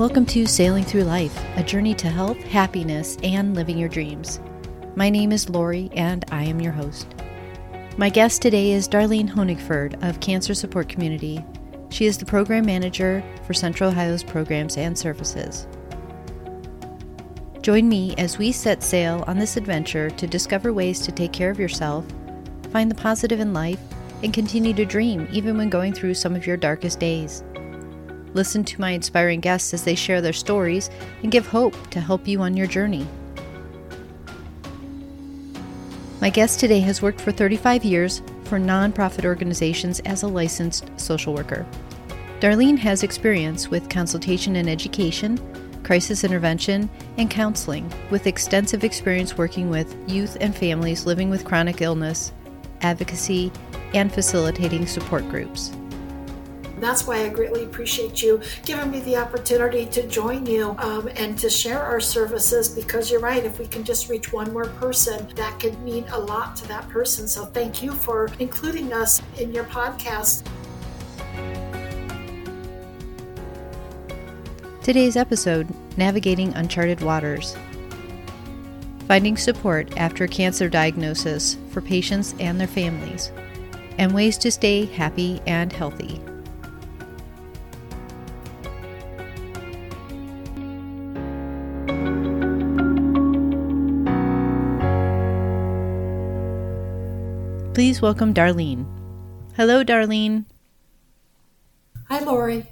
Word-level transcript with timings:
welcome 0.00 0.24
to 0.24 0.46
Sailing 0.46 0.82
Through 0.82 1.02
Life, 1.02 1.38
a 1.56 1.62
journey 1.62 1.92
to 1.96 2.08
health, 2.08 2.38
happiness, 2.44 3.18
and 3.22 3.54
living 3.54 3.76
your 3.76 3.90
dreams. 3.90 4.40
My 4.96 5.10
name 5.10 5.30
is 5.30 5.50
Lori, 5.50 5.90
and 5.92 6.24
I 6.30 6.44
am 6.44 6.58
your 6.58 6.72
host. 6.72 7.06
My 7.98 8.08
guest 8.08 8.40
today 8.40 8.72
is 8.72 8.88
Darlene 8.88 9.28
Honigford 9.28 10.02
of 10.02 10.18
Cancer 10.20 10.54
Support 10.54 10.88
Community. 10.88 11.44
She 11.90 12.06
is 12.06 12.16
the 12.16 12.24
program 12.24 12.64
manager 12.64 13.22
for 13.46 13.52
Central 13.52 13.90
Ohio's 13.90 14.22
programs 14.22 14.78
and 14.78 14.96
services. 14.96 15.66
Join 17.60 17.86
me 17.86 18.14
as 18.16 18.38
we 18.38 18.52
set 18.52 18.82
sail 18.82 19.22
on 19.26 19.36
this 19.36 19.58
adventure 19.58 20.08
to 20.08 20.26
discover 20.26 20.72
ways 20.72 21.00
to 21.00 21.12
take 21.12 21.34
care 21.34 21.50
of 21.50 21.60
yourself, 21.60 22.06
find 22.72 22.90
the 22.90 22.94
positive 22.94 23.38
in 23.38 23.52
life, 23.52 23.80
and 24.22 24.32
continue 24.32 24.72
to 24.72 24.86
dream 24.86 25.28
even 25.30 25.58
when 25.58 25.68
going 25.68 25.92
through 25.92 26.14
some 26.14 26.34
of 26.34 26.46
your 26.46 26.56
darkest 26.56 26.98
days. 26.98 27.44
Listen 28.34 28.64
to 28.64 28.80
my 28.80 28.90
inspiring 28.90 29.40
guests 29.40 29.74
as 29.74 29.84
they 29.84 29.94
share 29.94 30.20
their 30.20 30.32
stories 30.32 30.90
and 31.22 31.32
give 31.32 31.46
hope 31.46 31.90
to 31.90 32.00
help 32.00 32.28
you 32.28 32.40
on 32.42 32.56
your 32.56 32.66
journey. 32.66 33.06
My 36.20 36.30
guest 36.30 36.60
today 36.60 36.80
has 36.80 37.00
worked 37.00 37.20
for 37.20 37.32
35 37.32 37.84
years 37.84 38.22
for 38.44 38.58
nonprofit 38.58 39.24
organizations 39.24 40.00
as 40.00 40.22
a 40.22 40.28
licensed 40.28 40.90
social 40.96 41.34
worker. 41.34 41.66
Darlene 42.40 42.78
has 42.78 43.02
experience 43.02 43.68
with 43.68 43.88
consultation 43.88 44.56
and 44.56 44.68
education, 44.68 45.38
crisis 45.82 46.22
intervention, 46.22 46.88
and 47.16 47.30
counseling, 47.30 47.90
with 48.10 48.26
extensive 48.26 48.84
experience 48.84 49.36
working 49.36 49.70
with 49.70 49.96
youth 50.08 50.36
and 50.40 50.54
families 50.54 51.06
living 51.06 51.30
with 51.30 51.44
chronic 51.44 51.80
illness, 51.80 52.32
advocacy, 52.82 53.50
and 53.94 54.12
facilitating 54.12 54.86
support 54.86 55.28
groups. 55.28 55.72
That's 56.80 57.06
why 57.06 57.24
I 57.24 57.28
greatly 57.28 57.64
appreciate 57.64 58.22
you 58.22 58.40
giving 58.64 58.90
me 58.90 59.00
the 59.00 59.16
opportunity 59.16 59.84
to 59.86 60.06
join 60.06 60.46
you 60.46 60.74
um, 60.78 61.08
and 61.16 61.38
to 61.38 61.50
share 61.50 61.82
our 61.82 62.00
services 62.00 62.68
because 62.68 63.10
you're 63.10 63.20
right. 63.20 63.44
If 63.44 63.58
we 63.58 63.66
can 63.66 63.84
just 63.84 64.08
reach 64.08 64.32
one 64.32 64.52
more 64.52 64.66
person, 64.66 65.28
that 65.36 65.60
could 65.60 65.78
mean 65.82 66.06
a 66.12 66.18
lot 66.18 66.56
to 66.56 66.68
that 66.68 66.88
person. 66.88 67.28
So 67.28 67.44
thank 67.44 67.82
you 67.82 67.92
for 67.92 68.30
including 68.38 68.92
us 68.92 69.20
in 69.38 69.52
your 69.52 69.64
podcast. 69.64 70.46
Today's 74.82 75.16
episode 75.16 75.68
Navigating 75.98 76.54
Uncharted 76.54 77.02
Waters. 77.02 77.54
Finding 79.06 79.36
support 79.36 79.96
after 79.98 80.26
cancer 80.26 80.68
diagnosis 80.68 81.58
for 81.70 81.80
patients 81.82 82.34
and 82.40 82.58
their 82.58 82.66
families, 82.66 83.30
and 83.98 84.14
ways 84.14 84.38
to 84.38 84.50
stay 84.50 84.86
happy 84.86 85.42
and 85.46 85.72
healthy. 85.72 86.20
Please 97.80 98.02
welcome 98.02 98.34
Darlene. 98.34 98.84
Hello, 99.56 99.82
Darlene. 99.82 100.44
Hi, 102.10 102.18
Lori. 102.22 102.66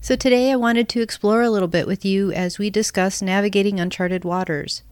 So, 0.00 0.16
today 0.16 0.50
I 0.50 0.56
wanted 0.56 0.88
to 0.88 1.02
explore 1.02 1.42
a 1.42 1.50
little 1.50 1.68
bit 1.68 1.86
with 1.86 2.02
you 2.02 2.32
as 2.32 2.58
we 2.58 2.70
discuss 2.70 3.20
navigating 3.20 3.78
uncharted 3.78 4.24
waters. 4.24 4.82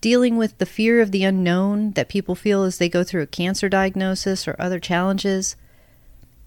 Dealing 0.00 0.36
with 0.36 0.56
the 0.58 0.64
fear 0.64 1.00
of 1.00 1.10
the 1.10 1.24
unknown 1.24 1.90
that 1.94 2.08
people 2.08 2.36
feel 2.36 2.62
as 2.62 2.78
they 2.78 2.88
go 2.88 3.02
through 3.02 3.22
a 3.22 3.26
cancer 3.26 3.68
diagnosis 3.68 4.46
or 4.46 4.54
other 4.60 4.78
challenges. 4.78 5.56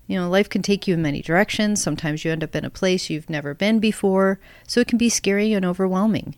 You 0.08 0.18
know, 0.22 0.30
life 0.30 0.48
can 0.48 0.62
take 0.62 0.88
you 0.88 0.94
in 0.94 1.02
many 1.02 1.22
directions. 1.22 1.84
Sometimes 1.84 2.24
you 2.24 2.32
end 2.32 2.46
up 2.46 2.56
in 2.56 2.64
a 2.64 2.70
place 2.70 3.10
you've 3.10 3.30
never 3.30 3.54
been 3.54 3.80
before, 3.80 4.40
so 4.66 4.80
it 4.80 4.88
can 4.88 4.98
be 4.98 5.10
scary 5.10 5.52
and 5.52 5.66
overwhelming. 5.66 6.36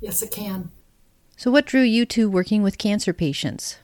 Yes, 0.00 0.22
it 0.22 0.30
can. 0.30 0.70
So, 1.36 1.50
what 1.50 1.66
drew 1.66 1.82
you 1.82 2.06
to 2.06 2.30
working 2.30 2.62
with 2.62 2.78
cancer 2.78 3.12
patients? 3.12 3.76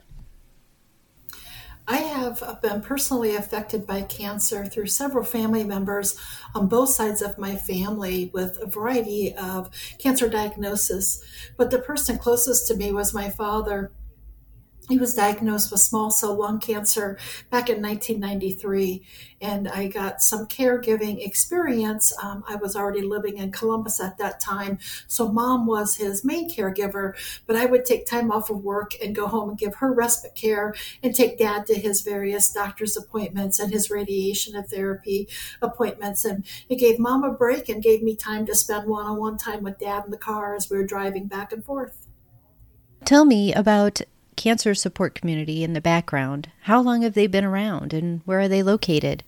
I 1.88 1.97
have 1.97 2.43
uh, 2.43 2.54
been 2.62 2.81
personally 2.81 3.34
affected 3.34 3.87
by 3.87 4.03
cancer 4.03 4.65
through 4.66 4.87
several 4.87 5.25
family 5.25 5.65
members 5.65 6.19
on 6.54 6.69
both 6.69 6.91
sides 6.91 7.22
of 7.22 7.38
my 7.38 7.56
family 7.56 8.31
with 8.32 8.59
a 8.62 8.66
variety 8.66 9.34
of 9.34 9.70
cancer 9.98 10.28
diagnosis. 10.28 11.22
But 11.56 11.70
the 11.70 11.81
person 11.81 12.19
closest 12.19 12.69
to 12.69 12.76
me 12.76 12.93
was 12.93 13.12
my 13.12 13.31
father 13.31 13.91
he 14.88 14.98
was 14.98 15.15
diagnosed 15.15 15.70
with 15.70 15.81
small 15.81 16.10
cell 16.10 16.37
lung 16.37 16.59
cancer 16.59 17.19
back 17.50 17.69
in 17.69 17.81
1993 17.81 19.04
and 19.41 19.69
i 19.69 19.87
got 19.87 20.22
some 20.22 20.47
caregiving 20.47 21.25
experience. 21.25 22.12
Um, 22.22 22.44
i 22.48 22.56
was 22.56 22.75
already 22.75 23.03
living 23.03 23.38
in 23.38 23.53
columbus 23.53 24.00
at 24.00 24.19
that 24.19 24.41
time 24.41 24.78
so 25.06 25.31
mom 25.31 25.66
was 25.66 25.97
his 25.97 26.25
main 26.25 26.50
caregiver 26.50 27.12
but 27.47 27.56
i 27.56 27.65
would 27.65 27.84
take 27.84 28.06
time 28.06 28.31
off 28.31 28.50
of 28.50 28.62
work 28.62 28.93
and 29.03 29.15
go 29.15 29.26
home 29.26 29.50
and 29.50 29.59
give 29.59 29.76
her 29.76 29.93
respite 29.93 30.34
care 30.34 30.75
and 31.03 31.14
take 31.14 31.38
dad 31.38 31.66
to 31.66 31.75
his 31.75 32.03
various 32.03 32.53
doctor's 32.53 32.97
appointments 32.97 33.60
and 33.60 33.72
his 33.72 33.91
radiation 33.91 34.56
and 34.56 34.66
therapy 34.69 35.28
appointments 35.60 36.25
and 36.25 36.44
it 36.69 36.76
gave 36.76 36.99
mom 36.99 37.25
a 37.25 37.31
break 37.31 37.69
and 37.69 37.82
gave 37.82 38.03
me 38.03 38.16
time 38.16 38.47
to 38.47 38.54
spend 38.54 38.88
one-on-one 38.88 39.37
time 39.37 39.62
with 39.62 39.78
dad 39.78 40.04
in 40.04 40.10
the 40.10 40.19
car 40.19 40.54
as 40.54 40.70
we 40.70 40.76
were 40.76 40.87
driving 40.87 41.26
back 41.26 41.53
and 41.53 41.64
forth. 41.64 42.06
Tell 43.04 43.25
me 43.25 43.53
about 43.53 44.00
cancer 44.42 44.75
support 44.75 45.14
community 45.14 45.62
in 45.62 45.72
the 45.72 45.80
background. 45.80 46.50
How 46.62 46.82
long 46.82 47.03
have 47.03 47.14
they 47.14 47.28
been 47.28 47.44
around 47.44 47.94
and 47.94 48.22
where 48.25 48.41
are 48.41 48.48
they 48.48 48.64
located? 48.64 49.22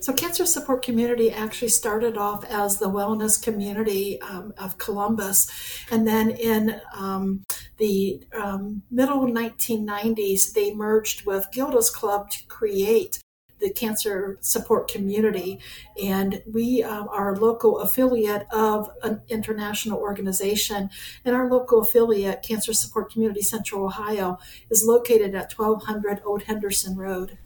So, 0.00 0.12
Cancer 0.14 0.46
Support 0.46 0.82
Community 0.82 1.30
actually 1.30 1.68
started 1.68 2.16
off 2.16 2.44
as 2.44 2.78
the 2.78 2.88
wellness 2.88 3.42
community 3.42 4.18
um, 4.22 4.54
of 4.56 4.78
Columbus. 4.78 5.50
And 5.90 6.06
then 6.06 6.30
in 6.30 6.80
um, 6.96 7.42
the 7.78 8.22
um, 8.32 8.82
middle 8.90 9.26
1990s, 9.26 10.52
they 10.54 10.72
merged 10.72 11.26
with 11.26 11.50
Gilda's 11.52 11.90
Club 11.90 12.30
to 12.30 12.46
create 12.46 13.18
the 13.60 13.70
cancer 13.70 14.38
support 14.40 14.88
community. 14.88 15.58
And 16.02 16.42
we 16.52 16.82
um, 16.82 17.08
are 17.10 17.34
a 17.34 17.38
local 17.38 17.80
affiliate 17.80 18.46
of 18.52 18.90
an 19.02 19.20
international 19.28 19.98
organization. 19.98 20.90
And 21.24 21.34
our 21.34 21.50
local 21.50 21.80
affiliate, 21.80 22.42
Cancer 22.42 22.72
Support 22.72 23.12
Community 23.12 23.42
Central 23.42 23.84
Ohio, 23.84 24.38
is 24.70 24.84
located 24.84 25.34
at 25.34 25.52
1200 25.52 26.22
Old 26.24 26.44
Henderson 26.44 26.96
Road. 26.96 27.38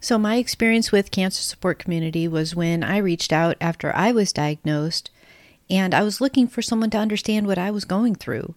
So, 0.00 0.18
my 0.18 0.36
experience 0.36 0.92
with 0.92 1.10
Cancer 1.10 1.42
Support 1.42 1.78
Community 1.78 2.28
was 2.28 2.54
when 2.54 2.84
I 2.84 2.98
reached 2.98 3.32
out 3.32 3.56
after 3.58 3.94
I 3.96 4.12
was 4.12 4.34
diagnosed 4.34 5.10
and 5.70 5.94
I 5.94 6.02
was 6.02 6.20
looking 6.20 6.46
for 6.46 6.62
someone 6.62 6.90
to 6.90 6.98
understand 6.98 7.46
what 7.46 7.58
I 7.58 7.70
was 7.70 7.84
going 7.84 8.14
through. 8.14 8.54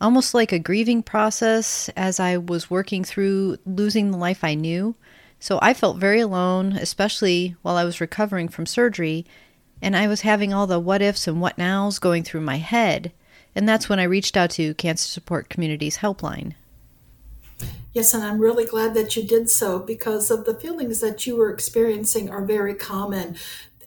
Almost 0.00 0.34
like 0.34 0.52
a 0.52 0.58
grieving 0.58 1.02
process 1.02 1.88
as 1.96 2.20
I 2.20 2.36
was 2.36 2.70
working 2.70 3.04
through 3.04 3.56
losing 3.64 4.10
the 4.10 4.18
life 4.18 4.44
I 4.44 4.54
knew. 4.54 4.94
So 5.42 5.58
I 5.60 5.74
felt 5.74 5.96
very 5.96 6.20
alone, 6.20 6.74
especially 6.74 7.56
while 7.62 7.76
I 7.76 7.82
was 7.82 8.00
recovering 8.00 8.46
from 8.46 8.64
surgery, 8.64 9.26
and 9.82 9.96
I 9.96 10.06
was 10.06 10.20
having 10.20 10.54
all 10.54 10.68
the 10.68 10.78
what 10.78 11.02
ifs 11.02 11.26
and 11.26 11.40
what 11.40 11.58
nows 11.58 11.98
going 11.98 12.22
through 12.22 12.42
my 12.42 12.58
head. 12.58 13.10
And 13.52 13.68
that's 13.68 13.88
when 13.88 13.98
I 13.98 14.04
reached 14.04 14.36
out 14.36 14.50
to 14.50 14.72
Cancer 14.74 15.08
Support 15.08 15.48
Community's 15.48 15.98
helpline. 15.98 16.54
Yes, 17.92 18.14
and 18.14 18.22
I'm 18.22 18.38
really 18.38 18.64
glad 18.64 18.94
that 18.94 19.16
you 19.16 19.24
did 19.24 19.50
so 19.50 19.80
because 19.80 20.30
of 20.30 20.44
the 20.44 20.54
feelings 20.54 21.00
that 21.00 21.26
you 21.26 21.34
were 21.34 21.50
experiencing 21.50 22.30
are 22.30 22.44
very 22.44 22.76
common. 22.76 23.36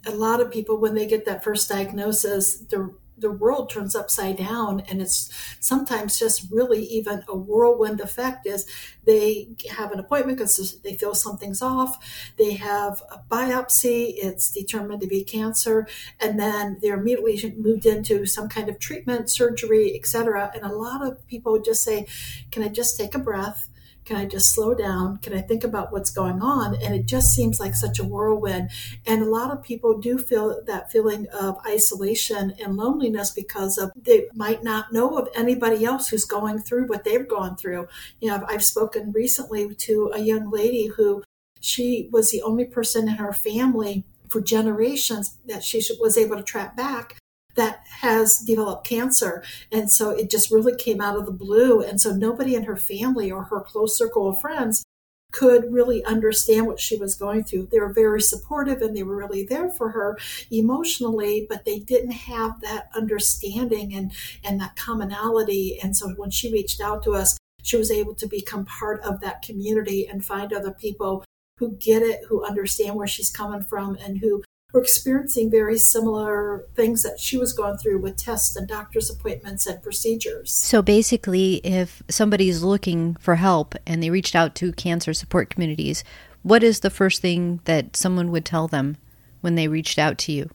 A 0.06 0.12
lot 0.12 0.42
of 0.42 0.52
people, 0.52 0.76
when 0.76 0.94
they 0.94 1.06
get 1.06 1.24
that 1.24 1.42
first 1.42 1.70
diagnosis, 1.70 2.58
they're 2.58 2.90
the 3.18 3.32
world 3.32 3.70
turns 3.70 3.96
upside 3.96 4.38
down 4.38 4.82
and 4.90 5.02
it's 5.02 5.30
sometimes 5.60 6.20
just 6.20 6.48
really 6.52 6.84
even 6.84 7.24
a 7.28 7.36
whirlwind 7.36 8.02
effect 8.02 8.46
is 8.46 8.68
they 9.06 9.48
have 9.72 9.92
an 9.92 10.00
appointment 10.00 10.38
because 10.38 10.80
they 10.82 10.96
feel 10.96 11.14
something's 11.14 11.62
off 11.62 11.98
they 12.38 12.54
have 12.54 13.02
a 13.12 13.20
biopsy 13.30 14.14
it's 14.18 14.52
determined 14.52 15.02
to 15.02 15.08
be 15.08 15.24
cancer 15.24 15.88
and 16.20 16.40
then 16.40 16.78
they're 16.82 17.00
immediately 17.00 17.54
moved 17.58 17.86
into 17.86 18.26
some 18.26 18.50
kind 18.50 18.70
of 18.70 18.80
treatment 18.80 19.30
surgery 19.30 19.96
etc 19.96 20.52
and 20.54 20.64
a 20.64 20.76
lot 20.76 21.06
of 21.06 21.26
people 21.28 21.60
just 21.62 21.84
say 21.84 22.06
can 22.52 22.64
i 22.64 22.68
just 22.68 22.98
take 22.98 23.16
a 23.16 23.20
breath 23.20 23.70
can 24.06 24.18
I 24.18 24.26
just 24.26 24.54
slow 24.54 24.76
down? 24.76 25.18
Can 25.18 25.34
I 25.34 25.42
think 25.42 25.64
about 25.64 25.92
what's 25.92 26.12
going 26.12 26.42
on? 26.42 26.76
And 26.76 26.94
it 26.94 27.08
just 27.08 27.34
seems 27.34 27.60
like 27.60 27.74
such 27.74 28.00
a 28.00 28.04
whirlwind. 28.04 28.70
And 29.06 29.24
a 29.24 29.30
lot 29.30 29.52
of 29.52 29.64
people 29.64 29.98
do 29.98 30.18
feel 30.18 30.62
that 30.66 30.92
feeling 30.92 31.28
of 31.30 31.58
isolation 31.68 32.54
and 32.64 32.78
loneliness 32.78 33.32
because 33.32 33.78
of 33.78 33.92
they 33.96 34.28
might 34.34 34.64
not 34.64 34.94
know 34.94 35.18
of 35.18 35.28
anybody 35.36 35.84
else 35.84 36.08
who's 36.08 36.24
going 36.24 36.60
through 36.60 36.86
what 36.86 37.04
they've 37.04 37.28
gone 37.28 37.58
through. 37.58 37.88
You 38.22 38.30
know, 38.30 38.46
I've 38.48 38.64
spoken 38.64 39.12
recently 39.12 39.74
to 39.74 40.12
a 40.14 40.20
young 40.20 40.52
lady 40.52 40.88
who 40.88 41.24
she 41.60 42.10
was 42.12 42.30
the 42.30 42.44
only 42.44 42.66
person 42.66 43.10
in 43.10 43.16
her 43.16 43.34
family 43.34 44.06
for 44.30 44.40
generations 44.40 45.38
that 45.48 45.64
she 45.64 45.82
was 46.00 46.18
able 46.18 46.38
to 46.38 46.44
track 46.44 46.78
back 46.78 47.18
that 47.56 47.84
has 48.02 48.40
developed 48.40 48.86
cancer. 48.86 49.44
And 49.72 49.92
so 49.92 50.12
it 50.12 50.30
just 50.30 50.52
really 50.52 50.76
came 50.76 51.02
out 51.02 51.18
of 51.18 51.26
the 51.26 51.32
blue. 51.32 51.82
And 51.82 52.00
so 52.00 52.12
nobody 52.12 52.56
in 52.56 52.64
her 52.64 52.76
family 52.76 53.32
or 53.32 53.44
her 53.44 53.62
close 53.62 53.98
circle 53.98 54.28
of 54.30 54.40
friends 54.40 54.84
could 55.32 55.72
really 55.72 56.04
understand 56.06 56.66
what 56.66 56.80
she 56.80 56.96
was 56.96 57.16
going 57.16 57.44
through. 57.44 57.68
They 57.70 57.80
were 57.80 57.92
very 57.92 58.22
supportive 58.22 58.82
and 58.82 58.96
they 58.96 59.04
were 59.04 59.18
really 59.18 59.46
there 59.46 59.70
for 59.70 59.90
her 59.90 60.18
emotionally, 60.50 61.46
but 61.50 61.66
they 61.66 61.80
didn't 61.80 62.12
have 62.12 62.62
that 62.62 62.90
understanding 62.96 63.94
and, 63.94 64.14
and 64.46 64.62
that 64.62 64.78
commonality. 64.78 65.78
And 65.84 65.96
so 65.96 66.12
when 66.12 66.32
she 66.32 66.54
reached 66.54 66.80
out 66.80 67.04
to 67.04 67.12
us, 67.12 67.38
she 67.64 67.76
was 67.76 67.92
able 67.92 68.16
to 68.16 68.28
become 68.28 68.66
part 68.66 69.02
of 69.02 69.20
that 69.22 69.42
community 69.42 70.08
and 70.08 70.24
find 70.24 70.54
other 70.54 70.72
people 70.72 71.26
who 71.58 71.72
get 71.72 72.02
it, 72.02 72.22
who 72.30 72.46
understand 72.46 72.96
where 72.96 73.08
she's 73.08 73.30
coming 73.30 73.62
from, 73.62 73.96
and 73.96 74.20
who 74.20 74.42
were 74.74 74.82
experiencing 74.82 75.50
very 75.50 75.78
similar 75.78 76.66
things 76.76 77.04
that 77.04 77.20
she 77.20 77.38
was 77.38 77.54
going 77.54 77.78
through 77.78 78.00
with 78.00 78.18
tests 78.18 78.56
and 78.56 78.68
doctor's 78.68 79.10
appointments 79.10 79.66
and 79.66 79.82
procedures. 79.82 80.52
So 80.52 80.82
basically, 80.82 81.56
if 81.64 82.04
somebody's 82.10 82.64
looking 82.64 83.16
for 83.16 83.36
help 83.36 83.76
and 83.86 84.04
they 84.04 84.10
reached 84.10 84.36
out 84.36 84.56
to 84.56 84.74
cancer 84.74 85.14
support 85.14 85.50
communities, 85.50 86.04
what 86.44 86.64
is 86.64 86.82
the 86.82 86.90
first 86.90 87.22
thing 87.22 87.62
that 87.66 87.96
someone 87.96 88.32
would 88.32 88.46
tell 88.46 88.68
them 88.68 88.98
when 89.42 89.56
they 89.56 89.68
reached 89.68 89.98
out 89.98 90.18
to 90.20 90.32
you? 90.32 90.50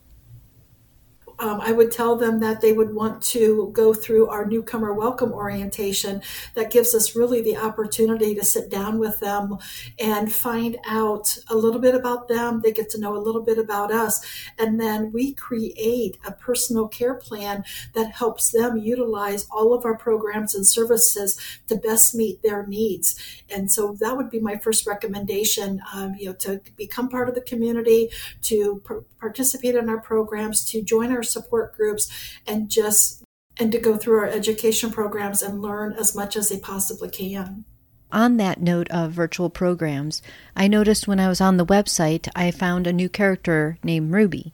Um, 1.40 1.60
I 1.60 1.72
would 1.72 1.90
tell 1.90 2.16
them 2.16 2.40
that 2.40 2.60
they 2.60 2.72
would 2.72 2.94
want 2.94 3.22
to 3.22 3.70
go 3.72 3.94
through 3.94 4.28
our 4.28 4.44
newcomer 4.44 4.92
welcome 4.92 5.32
orientation. 5.32 6.20
That 6.54 6.70
gives 6.70 6.94
us 6.94 7.16
really 7.16 7.40
the 7.40 7.56
opportunity 7.56 8.34
to 8.34 8.44
sit 8.44 8.70
down 8.70 8.98
with 8.98 9.20
them 9.20 9.56
and 9.98 10.30
find 10.30 10.76
out 10.86 11.38
a 11.48 11.56
little 11.56 11.80
bit 11.80 11.94
about 11.94 12.28
them. 12.28 12.60
They 12.60 12.72
get 12.72 12.90
to 12.90 13.00
know 13.00 13.16
a 13.16 13.18
little 13.18 13.42
bit 13.42 13.56
about 13.56 13.90
us. 13.90 14.24
And 14.58 14.78
then 14.78 15.12
we 15.12 15.32
create 15.32 16.18
a 16.26 16.32
personal 16.32 16.88
care 16.88 17.14
plan 17.14 17.64
that 17.94 18.12
helps 18.12 18.50
them 18.50 18.76
utilize 18.76 19.46
all 19.50 19.72
of 19.72 19.86
our 19.86 19.96
programs 19.96 20.54
and 20.54 20.66
services 20.66 21.40
to 21.68 21.74
best 21.74 22.14
meet 22.14 22.42
their 22.42 22.66
needs. 22.66 23.16
And 23.48 23.72
so 23.72 23.96
that 24.00 24.16
would 24.16 24.30
be 24.30 24.40
my 24.40 24.56
first 24.56 24.86
recommendation, 24.86 25.80
um, 25.94 26.14
you 26.18 26.26
know, 26.26 26.34
to 26.34 26.60
become 26.76 27.08
part 27.08 27.30
of 27.30 27.34
the 27.34 27.40
community, 27.40 28.10
to 28.42 28.82
pr- 28.84 28.98
participate 29.18 29.74
in 29.74 29.88
our 29.88 30.00
programs, 30.00 30.64
to 30.66 30.82
join 30.82 31.12
our 31.12 31.22
support 31.30 31.74
groups 31.76 32.10
and 32.46 32.70
just 32.70 33.22
and 33.56 33.72
to 33.72 33.78
go 33.78 33.96
through 33.96 34.18
our 34.18 34.26
education 34.26 34.90
programs 34.90 35.42
and 35.42 35.60
learn 35.60 35.92
as 35.92 36.14
much 36.14 36.36
as 36.36 36.48
they 36.48 36.58
possibly 36.58 37.10
can. 37.10 37.64
On 38.12 38.38
that 38.38 38.60
note 38.60 38.90
of 38.90 39.12
virtual 39.12 39.50
programs, 39.50 40.20
I 40.56 40.66
noticed 40.66 41.06
when 41.06 41.20
I 41.20 41.28
was 41.28 41.40
on 41.40 41.58
the 41.58 41.66
website, 41.66 42.28
I 42.34 42.50
found 42.50 42.86
a 42.86 42.92
new 42.92 43.08
character 43.08 43.78
named 43.84 44.12
Ruby. 44.12 44.52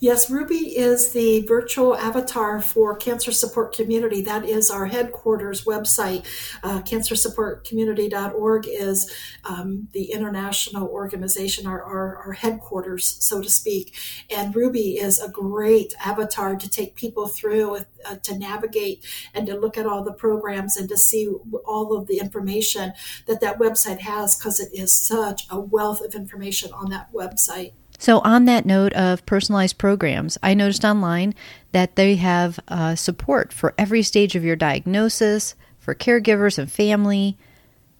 Yes, 0.00 0.30
Ruby 0.30 0.76
is 0.76 1.12
the 1.12 1.46
virtual 1.46 1.96
avatar 1.96 2.60
for 2.60 2.96
Cancer 2.96 3.32
Support 3.32 3.74
Community. 3.74 4.20
That 4.20 4.44
is 4.44 4.70
our 4.70 4.86
headquarters 4.86 5.64
website. 5.64 6.26
Uh, 6.62 6.80
CancerSupportCommunity.org 6.82 8.66
is 8.68 9.12
um, 9.44 9.88
the 9.92 10.12
international 10.12 10.88
organization, 10.88 11.66
our, 11.66 11.82
our, 11.82 12.16
our, 12.16 12.32
headquarters, 12.32 13.16
so 13.20 13.40
to 13.40 13.48
speak. 13.48 13.94
And 14.30 14.54
Ruby 14.54 14.96
is 14.98 15.20
a 15.20 15.28
great 15.28 15.94
avatar 16.04 16.56
to 16.56 16.68
take 16.68 16.96
people 16.96 17.28
through, 17.28 17.78
uh, 18.04 18.16
to 18.16 18.38
navigate 18.38 19.04
and 19.34 19.46
to 19.46 19.56
look 19.56 19.78
at 19.78 19.86
all 19.86 20.02
the 20.02 20.12
programs 20.12 20.76
and 20.76 20.88
to 20.88 20.96
see 20.96 21.28
all 21.64 21.96
of 21.96 22.06
the 22.06 22.18
information 22.18 22.92
that 23.26 23.40
that 23.40 23.58
website 23.58 24.00
has 24.00 24.36
because 24.36 24.60
it 24.60 24.70
is 24.72 24.96
such 24.96 25.46
a 25.50 25.60
wealth 25.60 26.00
of 26.00 26.14
information 26.14 26.72
on 26.72 26.90
that 26.90 27.12
website. 27.12 27.72
So, 28.02 28.18
on 28.24 28.46
that 28.46 28.66
note 28.66 28.92
of 28.94 29.24
personalized 29.26 29.78
programs, 29.78 30.36
I 30.42 30.54
noticed 30.54 30.84
online 30.84 31.36
that 31.70 31.94
they 31.94 32.16
have 32.16 32.58
uh, 32.66 32.96
support 32.96 33.52
for 33.52 33.74
every 33.78 34.02
stage 34.02 34.34
of 34.34 34.42
your 34.42 34.56
diagnosis, 34.56 35.54
for 35.78 35.94
caregivers 35.94 36.58
and 36.58 36.68
family, 36.68 37.38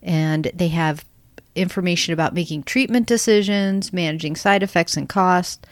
and 0.02 0.50
they 0.52 0.66
have 0.70 1.04
information 1.54 2.12
about 2.12 2.34
making 2.34 2.64
treatment 2.64 3.06
decisions, 3.06 3.92
managing 3.92 4.34
side 4.34 4.64
effects 4.64 4.96
and 4.96 5.08
cost. 5.08 5.68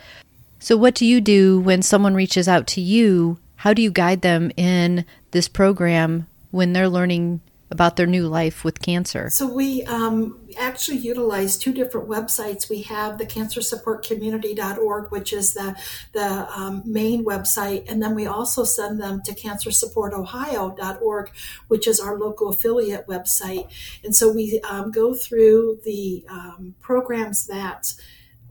So, 0.60 0.76
what 0.76 0.94
do 0.94 1.04
you 1.04 1.20
do 1.20 1.58
when 1.58 1.82
someone 1.82 2.14
reaches 2.14 2.46
out 2.46 2.68
to 2.68 2.80
you? 2.80 3.36
How 3.56 3.74
do 3.74 3.82
you 3.82 3.90
guide 3.90 4.22
them 4.22 4.52
in 4.56 5.04
this 5.32 5.48
program 5.48 6.28
when 6.52 6.72
they're 6.72 6.88
learning 6.88 7.40
about 7.70 7.96
their 7.96 8.06
new 8.06 8.26
life 8.28 8.64
with 8.64 8.80
cancer? 8.80 9.30
So 9.30 9.46
we 9.46 9.84
um, 9.84 10.40
actually 10.58 10.98
utilize 10.98 11.56
two 11.56 11.72
different 11.72 12.08
websites. 12.08 12.68
We 12.68 12.82
have 12.82 13.18
the 13.18 13.26
cancersupportcommunity.org, 13.26 15.10
which 15.10 15.32
is 15.32 15.54
the, 15.54 15.76
the 16.12 16.48
um, 16.56 16.82
main 16.84 17.24
website, 17.24 17.90
and 17.90 18.02
then 18.02 18.14
we 18.14 18.26
also 18.26 18.64
send 18.64 19.00
them 19.00 19.22
to 19.24 19.32
cancersupportohio.org, 19.32 21.30
which 21.68 21.86
is 21.86 22.00
our 22.00 22.18
local 22.18 22.48
affiliate 22.48 23.06
website. 23.06 23.70
And 24.04 24.14
so 24.14 24.32
we 24.32 24.60
um, 24.68 24.90
go 24.90 25.14
through 25.14 25.80
the 25.84 26.24
um, 26.28 26.74
programs 26.80 27.46
that 27.46 27.94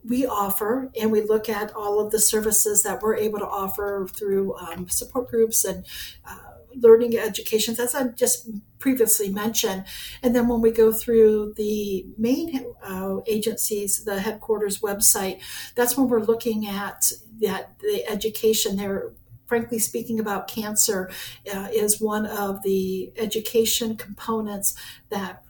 we 0.04 0.26
offer 0.26 0.90
and 1.00 1.12
we 1.12 1.22
look 1.22 1.50
at 1.50 1.74
all 1.76 2.00
of 2.00 2.12
the 2.12 2.20
services 2.20 2.84
that 2.84 3.02
we're 3.02 3.16
able 3.16 3.40
to 3.40 3.46
offer 3.46 4.08
through 4.10 4.56
um, 4.56 4.88
support 4.88 5.30
groups 5.30 5.66
and 5.66 5.86
uh, 6.26 6.38
learning 6.82 7.18
educations, 7.18 7.80
as 7.80 7.96
I 7.96 8.08
just 8.10 8.50
previously 8.80 9.30
mentioned. 9.30 9.86
And 10.24 10.36
then 10.36 10.48
when 10.48 10.62
we 10.62 10.72
go 10.72 10.92
through 10.92 11.54
the 11.56 12.06
main 12.18 12.66
uh, 12.84 13.18
agencies, 13.28 14.06
the 14.06 14.20
headquarters 14.20 14.80
website, 14.80 15.42
that's 15.76 15.98
when 15.98 16.08
we're 16.08 16.24
looking 16.24 16.68
at 16.68 17.12
that 17.42 17.80
the 17.80 18.06
education 18.10 18.76
there 18.76 19.14
frankly 19.48 19.80
speaking 19.80 20.20
about 20.20 20.48
cancer 20.48 21.10
uh, 21.52 21.68
is 21.74 22.00
one 22.00 22.26
of 22.26 22.62
the 22.62 23.12
education 23.18 23.98
components 23.98 24.76
that 25.10 25.44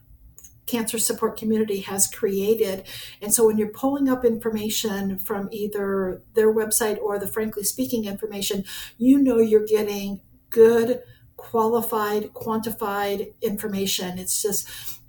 cancer 0.70 0.98
support 0.98 1.36
community 1.36 1.80
has 1.80 2.06
created. 2.06 2.86
And 3.20 3.34
so 3.34 3.46
when 3.46 3.58
you're 3.58 3.68
pulling 3.68 4.08
up 4.08 4.24
information 4.24 5.18
from 5.18 5.48
either 5.50 6.22
their 6.34 6.52
website 6.54 6.98
or 6.98 7.18
the 7.18 7.26
frankly 7.26 7.64
speaking 7.64 8.04
information, 8.04 8.64
you 8.96 9.18
know 9.18 9.38
you're 9.38 9.66
getting 9.66 10.20
good, 10.48 11.02
qualified, 11.40 12.32
quantified 12.34 13.32
information. 13.42 14.18
It's 14.18 14.42
just 14.42 14.68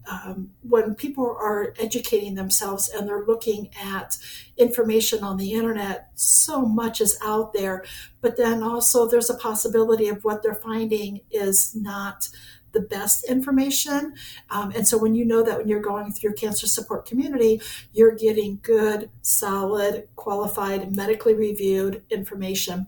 um, 0.10 0.51
when 0.62 0.95
people 0.95 1.25
are 1.25 1.74
educating 1.78 2.36
themselves 2.36 2.89
and 2.89 3.07
they're 3.07 3.25
looking 3.25 3.69
at 3.81 4.18
information 4.57 5.24
on 5.24 5.38
the 5.38 5.54
internet, 5.54 6.10
so 6.16 6.66
much 6.66 7.01
is 7.01 7.19
out 7.24 7.54
there. 7.54 7.83
But 8.22 8.38
then 8.38 8.63
also, 8.63 9.07
there's 9.07 9.30
a 9.30 9.36
possibility 9.36 10.07
of 10.07 10.24
what 10.24 10.42
they're 10.42 10.56
finding 10.56 11.22
is 11.30 11.75
not 11.75 12.30
the 12.71 12.80
best 12.80 13.30
information. 13.30 14.14
Um, 14.50 14.71
and 14.71 14.88
so, 14.88 14.97
when 14.97 15.14
you 15.14 15.26
know 15.26 15.44
that 15.44 15.57
when 15.57 15.68
you're 15.68 15.81
going 15.81 16.11
through 16.11 16.33
cancer 16.33 16.68
support 16.68 17.06
community, 17.06 17.61
you're 17.94 18.16
getting 18.16 18.59
good, 18.64 19.09
solid, 19.21 20.07
qualified, 20.16 20.95
medically 20.95 21.35
reviewed 21.35 22.04
information 22.09 22.88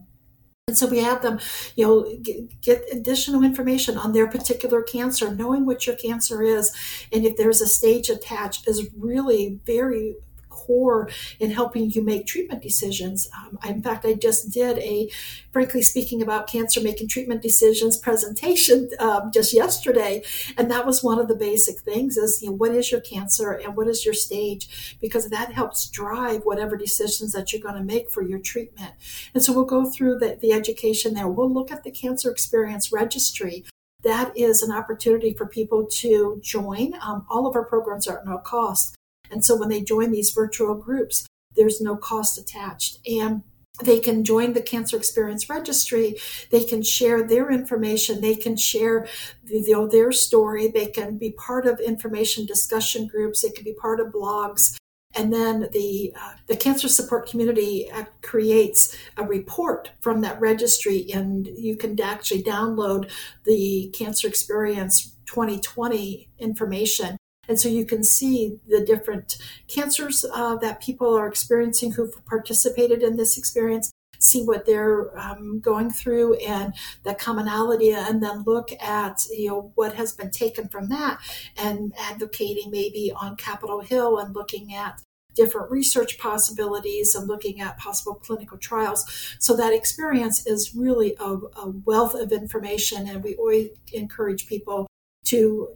and 0.67 0.77
so 0.77 0.87
we 0.87 0.99
have 0.99 1.21
them, 1.21 1.39
you 1.75 1.85
know, 1.85 2.17
get, 2.21 2.61
get, 2.61 2.83
additional 2.89 3.43
information 3.43 3.97
on 3.97 4.13
their 4.13 4.27
particular 4.27 4.81
cancer, 4.81 5.35
knowing 5.35 5.65
what 5.65 5.85
your 5.85 5.97
cancer 5.97 6.41
is, 6.41 6.71
and 7.11 7.25
if 7.25 7.35
there's 7.35 7.59
a 7.59 7.67
stage 7.67 8.09
attached 8.09 8.65
is 8.65 8.87
really 8.97 9.59
very 9.65 10.15
core 10.53 11.09
in 11.39 11.51
helping 11.51 11.89
you 11.91 12.03
make 12.03 12.25
treatment 12.25 12.61
decisions. 12.61 13.27
Um, 13.35 13.57
in 13.67 13.81
fact, 13.81 14.05
I 14.05 14.13
just 14.13 14.51
did 14.51 14.77
a, 14.77 15.09
frankly 15.51 15.81
speaking, 15.81 16.21
about 16.21 16.47
cancer 16.47 16.81
making 16.81 17.07
treatment 17.07 17.41
decisions 17.41 17.97
presentation 17.97 18.89
um, 18.99 19.31
just 19.33 19.53
yesterday, 19.53 20.23
and 20.57 20.69
that 20.71 20.85
was 20.85 21.03
one 21.03 21.19
of 21.19 21.27
the 21.27 21.35
basic 21.35 21.79
things: 21.79 22.17
is 22.17 22.41
you 22.41 22.49
know 22.49 22.55
what 22.55 22.71
is 22.71 22.91
your 22.91 23.01
cancer 23.01 23.51
and 23.51 23.75
what 23.75 23.87
is 23.87 24.05
your 24.05 24.13
stage, 24.13 24.97
because 25.01 25.29
that 25.29 25.53
helps 25.53 25.89
drive 25.89 26.41
whatever 26.43 26.77
decisions 26.77 27.33
that 27.33 27.51
you're 27.51 27.61
going 27.61 27.75
to 27.75 27.83
make 27.83 28.09
for 28.09 28.21
your 28.21 28.39
treatment. 28.39 28.93
And 29.33 29.43
so 29.43 29.53
we'll 29.53 29.65
go 29.65 29.85
through 29.85 30.19
the, 30.19 30.37
the 30.41 30.53
education 30.53 31.13
there. 31.13 31.27
We'll 31.27 31.53
look 31.53 31.71
at 31.71 31.83
the 31.83 31.91
cancer 31.91 32.29
experience 32.31 32.91
registry 32.91 33.65
that 34.03 34.37
is 34.37 34.61
an 34.61 34.71
opportunity 34.71 35.33
for 35.33 35.45
people 35.45 35.85
to 35.85 36.39
join. 36.43 36.93
Um, 37.01 37.25
all 37.29 37.47
of 37.47 37.55
our 37.55 37.65
programs 37.65 38.07
are 38.07 38.19
at 38.19 38.25
no 38.25 38.37
cost. 38.37 38.95
And 39.33 39.43
so 39.43 39.57
when 39.57 39.69
they 39.69 39.81
join 39.81 40.11
these 40.11 40.31
virtual 40.31 40.75
groups, 40.75 41.25
there's 41.55 41.81
no 41.81 41.97
cost 41.97 42.37
attached. 42.37 42.99
And 43.05 43.43
they 43.83 43.99
can 43.99 44.23
join 44.23 44.53
the 44.53 44.61
cancer 44.61 44.95
experience 44.95 45.49
registry. 45.49 46.15
They 46.51 46.63
can 46.63 46.83
share 46.83 47.23
their 47.23 47.51
information. 47.51 48.21
They 48.21 48.35
can 48.35 48.55
share 48.55 49.07
you 49.47 49.71
know, 49.71 49.87
their 49.87 50.11
story. 50.11 50.67
They 50.67 50.85
can 50.85 51.17
be 51.17 51.31
part 51.31 51.65
of 51.65 51.79
information 51.79 52.45
discussion 52.45 53.07
groups. 53.07 53.41
They 53.41 53.49
can 53.49 53.63
be 53.63 53.73
part 53.73 53.99
of 53.99 54.13
blogs. 54.13 54.77
And 55.15 55.33
then 55.33 55.69
the 55.71 56.13
uh, 56.19 56.33
the 56.47 56.55
cancer 56.55 56.87
support 56.87 57.29
community 57.29 57.89
uh, 57.91 58.05
creates 58.21 58.95
a 59.17 59.23
report 59.23 59.91
from 60.01 60.21
that 60.21 60.39
registry. 60.39 61.11
And 61.11 61.47
you 61.47 61.75
can 61.75 61.99
actually 61.99 62.43
download 62.43 63.11
the 63.45 63.91
cancer 63.93 64.27
experience 64.27 65.15
2020 65.25 66.29
information 66.39 67.17
and 67.47 67.59
so 67.59 67.67
you 67.69 67.85
can 67.85 68.03
see 68.03 68.59
the 68.67 68.83
different 68.83 69.37
cancers 69.67 70.25
uh, 70.33 70.55
that 70.57 70.81
people 70.81 71.15
are 71.17 71.27
experiencing 71.27 71.91
who've 71.91 72.25
participated 72.25 73.03
in 73.03 73.17
this 73.17 73.37
experience. 73.37 73.91
see 74.19 74.43
what 74.43 74.65
they're 74.65 75.17
um, 75.19 75.59
going 75.59 75.89
through 75.91 76.35
and 76.35 76.73
the 77.03 77.13
commonality, 77.13 77.91
and 77.91 78.23
then 78.23 78.43
look 78.45 78.71
at 78.81 79.25
you 79.29 79.49
know 79.49 79.71
what 79.75 79.95
has 79.95 80.13
been 80.13 80.31
taken 80.31 80.67
from 80.69 80.89
that, 80.89 81.19
and 81.57 81.93
advocating 81.99 82.71
maybe 82.71 83.11
on 83.15 83.35
Capitol 83.35 83.81
Hill 83.81 84.17
and 84.19 84.33
looking 84.33 84.73
at 84.73 85.01
different 85.35 85.71
research 85.71 86.19
possibilities 86.19 87.15
and 87.15 87.27
looking 87.27 87.59
at 87.59 87.77
possible 87.77 88.13
clinical 88.15 88.57
trials. 88.57 89.35
So 89.39 89.55
that 89.57 89.73
experience 89.73 90.45
is 90.45 90.75
really 90.75 91.15
a, 91.19 91.37
a 91.57 91.73
wealth 91.85 92.15
of 92.15 92.31
information, 92.31 93.07
and 93.09 93.23
we 93.23 93.35
always 93.35 93.69
encourage 93.91 94.47
people 94.47 94.87
to 95.25 95.69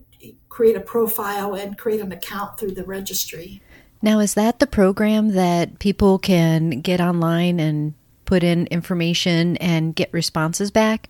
create 0.49 0.75
a 0.75 0.81
profile 0.81 1.53
and 1.53 1.77
create 1.77 2.01
an 2.01 2.11
account 2.11 2.57
through 2.57 2.71
the 2.71 2.83
registry. 2.83 3.61
Now, 4.01 4.19
is 4.19 4.35
that 4.35 4.59
the 4.59 4.67
program 4.67 5.29
that 5.29 5.79
people 5.79 6.19
can 6.19 6.81
get 6.81 7.01
online 7.01 7.59
and 7.59 7.93
put 8.25 8.43
in 8.43 8.67
information 8.67 9.57
and 9.57 9.95
get 9.95 10.13
responses 10.13 10.69
back? 10.69 11.09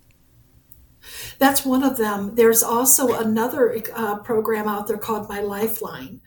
That's 1.38 1.64
one 1.64 1.82
of 1.82 1.96
them. 1.96 2.34
There's 2.34 2.62
also 2.62 3.18
another 3.18 3.80
uh, 3.94 4.18
program 4.18 4.68
out 4.68 4.86
there 4.86 4.98
called 4.98 5.28
My 5.28 5.40
Lifeline. 5.40 6.20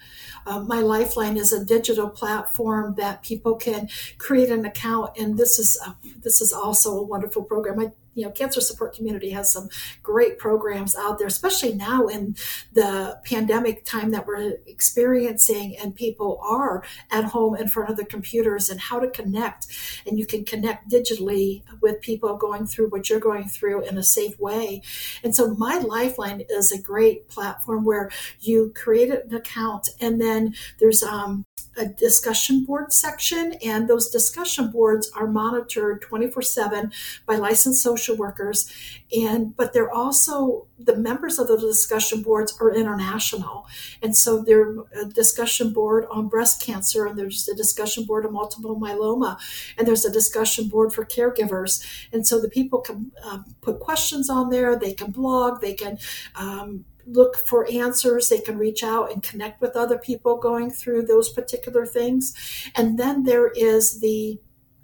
Uh, 0.45 0.61
My 0.61 0.79
Lifeline 0.81 1.37
is 1.37 1.53
a 1.53 1.63
digital 1.63 2.09
platform 2.09 2.95
that 2.95 3.21
people 3.21 3.55
can 3.55 3.89
create 4.17 4.49
an 4.49 4.65
account, 4.65 5.11
and 5.17 5.37
this 5.37 5.59
is 5.59 5.79
uh, 5.85 5.93
this 6.21 6.41
is 6.41 6.51
also 6.51 6.97
a 6.97 7.03
wonderful 7.03 7.43
program. 7.43 7.79
I 7.79 7.91
you 8.13 8.25
know, 8.25 8.31
cancer 8.31 8.61
support 8.61 8.95
community 8.95 9.29
has 9.31 9.51
some 9.51 9.69
great 10.03 10.37
programs 10.37 10.95
out 10.95 11.17
there, 11.17 11.27
especially 11.27 11.73
now 11.73 12.07
in 12.07 12.35
the 12.73 13.19
pandemic 13.23 13.85
time 13.85 14.11
that 14.11 14.27
we're 14.27 14.57
experiencing, 14.67 15.77
and 15.77 15.95
people 15.95 16.39
are 16.43 16.83
at 17.09 17.25
home 17.25 17.55
in 17.55 17.67
front 17.67 17.89
of 17.89 17.97
the 17.97 18.05
computers 18.05 18.69
and 18.69 18.79
how 18.79 18.99
to 18.99 19.09
connect. 19.09 19.67
And 20.05 20.17
you 20.17 20.25
can 20.25 20.43
connect 20.43 20.89
digitally 20.89 21.63
with 21.81 22.01
people 22.01 22.35
going 22.35 22.67
through 22.67 22.89
what 22.89 23.09
you're 23.09 23.19
going 23.19 23.47
through 23.47 23.81
in 23.87 23.97
a 23.97 24.03
safe 24.03 24.39
way. 24.39 24.81
And 25.23 25.35
so, 25.35 25.53
My 25.55 25.77
Lifeline 25.77 26.43
is 26.49 26.71
a 26.71 26.81
great 26.81 27.29
platform 27.29 27.85
where 27.85 28.11
you 28.39 28.71
create 28.75 29.09
an 29.09 29.33
account, 29.33 29.89
and 29.99 30.19
then 30.19 30.55
there's 30.79 31.03
um, 31.03 31.45
a 31.77 31.85
discussion 31.85 32.65
board 32.65 32.91
section, 32.91 33.53
and 33.63 33.87
those 33.87 34.09
discussion 34.09 34.71
boards 34.71 35.09
are 35.15 35.27
monitored 35.27 36.01
24 36.01 36.41
7 36.41 36.91
by 37.25 37.35
licensed 37.35 37.81
social 37.81 38.00
workers. 38.09 38.71
And 39.15 39.55
but 39.55 39.73
they're 39.73 39.91
also 39.91 40.67
the 40.79 40.95
members 40.95 41.37
of 41.39 41.47
the 41.47 41.57
discussion 41.57 42.21
boards 42.21 42.57
are 42.59 42.73
international. 42.73 43.67
And 44.01 44.15
so 44.15 44.41
there's 44.41 44.77
a 44.95 45.05
discussion 45.05 45.73
board 45.73 46.05
on 46.09 46.27
breast 46.27 46.61
cancer, 46.61 47.05
and 47.05 47.17
there's 47.17 47.47
a 47.47 47.55
discussion 47.55 48.05
board 48.05 48.25
on 48.25 48.33
multiple 48.33 48.79
myeloma, 48.79 49.37
and 49.77 49.87
there's 49.87 50.05
a 50.05 50.11
discussion 50.11 50.67
board 50.67 50.93
for 50.93 51.05
caregivers. 51.05 51.85
And 52.11 52.25
so 52.25 52.39
the 52.39 52.49
people 52.49 52.79
can 52.81 53.11
uh, 53.23 53.39
put 53.61 53.79
questions 53.79 54.29
on 54.29 54.49
there, 54.49 54.77
they 54.77 54.93
can 54.93 55.11
blog, 55.11 55.61
they 55.61 55.73
can 55.73 55.97
um, 56.35 56.85
look 57.05 57.35
for 57.35 57.69
answers. 57.69 58.29
They 58.29 58.39
can 58.39 58.57
reach 58.57 58.83
out 58.83 59.11
and 59.11 59.23
connect 59.23 59.61
with 59.61 59.75
other 59.75 59.97
people 59.97 60.37
going 60.37 60.71
through 60.71 61.05
those 61.05 61.29
particular 61.29 61.85
things. 61.85 62.33
And 62.75 62.97
then 62.97 63.23
there 63.23 63.47
is 63.47 63.99
the 63.99 64.39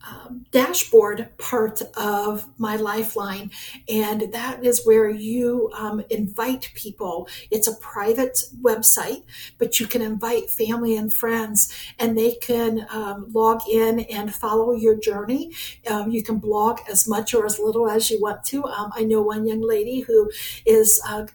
um, 0.06 0.46
dashboard 0.52 1.30
part 1.38 1.82
of 1.96 2.46
my 2.58 2.76
lifeline 2.76 3.52
and 3.90 4.32
that 4.32 4.64
is 4.64 4.86
where 4.86 5.10
you 5.10 5.70
um, 5.74 6.04
invite 6.10 6.72
people 6.76 7.28
it's 7.52 7.68
a 7.68 7.76
private 7.78 8.38
website 8.62 9.24
but 9.58 9.80
you 9.80 9.88
can 9.88 10.02
invite 10.02 10.50
family 10.50 10.96
and 10.96 11.14
friends 11.14 11.74
and 12.00 12.18
they 12.18 12.34
can 12.36 12.86
um, 12.90 13.28
log 13.34 13.62
in 13.70 14.02
and 14.02 14.34
follow 14.34 14.74
your 14.74 14.96
journey 14.96 15.52
um, 15.90 16.12
you 16.12 16.24
can 16.24 16.38
blog 16.38 16.80
as 16.90 17.08
much 17.08 17.34
or 17.34 17.46
as 17.46 17.60
little 17.60 17.90
as 17.90 18.10
you 18.10 18.22
want 18.22 18.44
to 18.44 18.64
um, 18.66 18.92
i 18.96 19.04
know 19.04 19.22
one 19.22 19.46
young 19.48 19.62
lady 19.62 20.02
who 20.02 20.30
is 20.66 21.02
uh, 21.08 21.26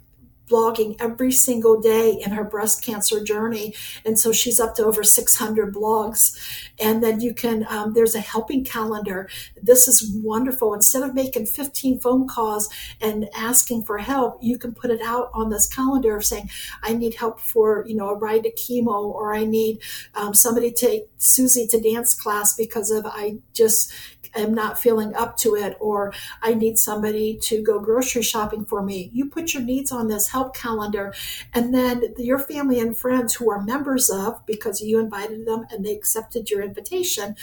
blogging 0.52 0.97
every 1.00 1.33
single 1.33 1.81
day 1.81 2.19
in 2.25 2.33
her 2.33 2.45
breast 2.45 2.85
cancer 2.85 3.25
journey. 3.25 3.75
And 4.04 4.19
so 4.19 4.33
she's 4.33 4.61
up 4.61 4.75
to 4.76 4.85
over 4.85 5.02
600 5.02 5.75
blogs. 5.75 6.38
And 6.81 7.02
then 7.02 7.21
you 7.21 7.35
can, 7.35 7.67
um, 7.69 7.95
there's 7.95 8.14
a 8.14 8.21
helping 8.21 8.64
calendar. 8.64 9.29
This 9.61 9.88
is 9.88 10.11
wonderful. 10.14 10.75
Instead 10.75 11.02
of 11.02 11.14
making 11.14 11.47
15 11.47 12.00
phone 12.00 12.26
calls 12.26 12.69
and 13.00 13.29
asking 13.37 13.85
for 13.85 13.99
help, 13.99 14.38
you 14.41 14.59
can 14.59 14.75
put 14.75 14.91
it 14.91 15.00
out 15.02 15.31
on 15.33 15.50
this 15.50 15.67
calendar 15.67 16.17
of 16.17 16.25
saying, 16.25 16.50
I 16.83 16.95
need 16.95 17.14
help 17.14 17.41
for, 17.41 17.85
you 17.87 17.97
know, 17.97 18.09
a 18.09 18.14
ride 18.14 18.45
to 18.45 18.52
chemo, 18.52 19.05
or 19.05 19.35
I 19.35 19.45
need 19.45 19.79
um, 20.14 20.35
somebody 20.35 20.71
to 20.71 20.87
take 20.87 21.02
Susie 21.19 21.67
to 21.69 21.81
dance 21.81 22.14
class 22.14 22.55
because 22.55 22.91
of 22.91 23.07
I 23.07 23.38
just 23.52 23.93
am 24.35 24.55
not 24.55 24.79
feeling 24.79 25.14
up 25.14 25.37
to 25.38 25.55
it, 25.55 25.76
or 25.81 26.12
I 26.43 26.55
need 26.55 26.79
somebody 26.79 27.38
to 27.43 27.62
go 27.62 27.79
grocery 27.79 28.23
shopping 28.23 28.64
for 28.64 28.83
me. 28.83 29.11
You 29.12 29.29
put 29.29 29.55
your 29.55 29.62
needs 29.62 29.93
on 29.93 30.09
this 30.09 30.29
help 30.29 30.55
calendar, 30.55 31.14
and 31.52 31.75
then 31.75 32.14
your 32.17 32.38
family 32.38 32.81
and 32.81 32.97
friends 32.97 33.35
who 33.35 33.50
are 33.50 33.62
members 33.62 34.11
of, 34.11 34.45
because 34.47 34.81
you 34.81 34.99
invited 34.99 35.47
them 35.47 35.67
and 35.71 35.85
they 35.85 35.95
accepted 35.95 36.50
your 36.50 36.62
invitation, 36.62 37.37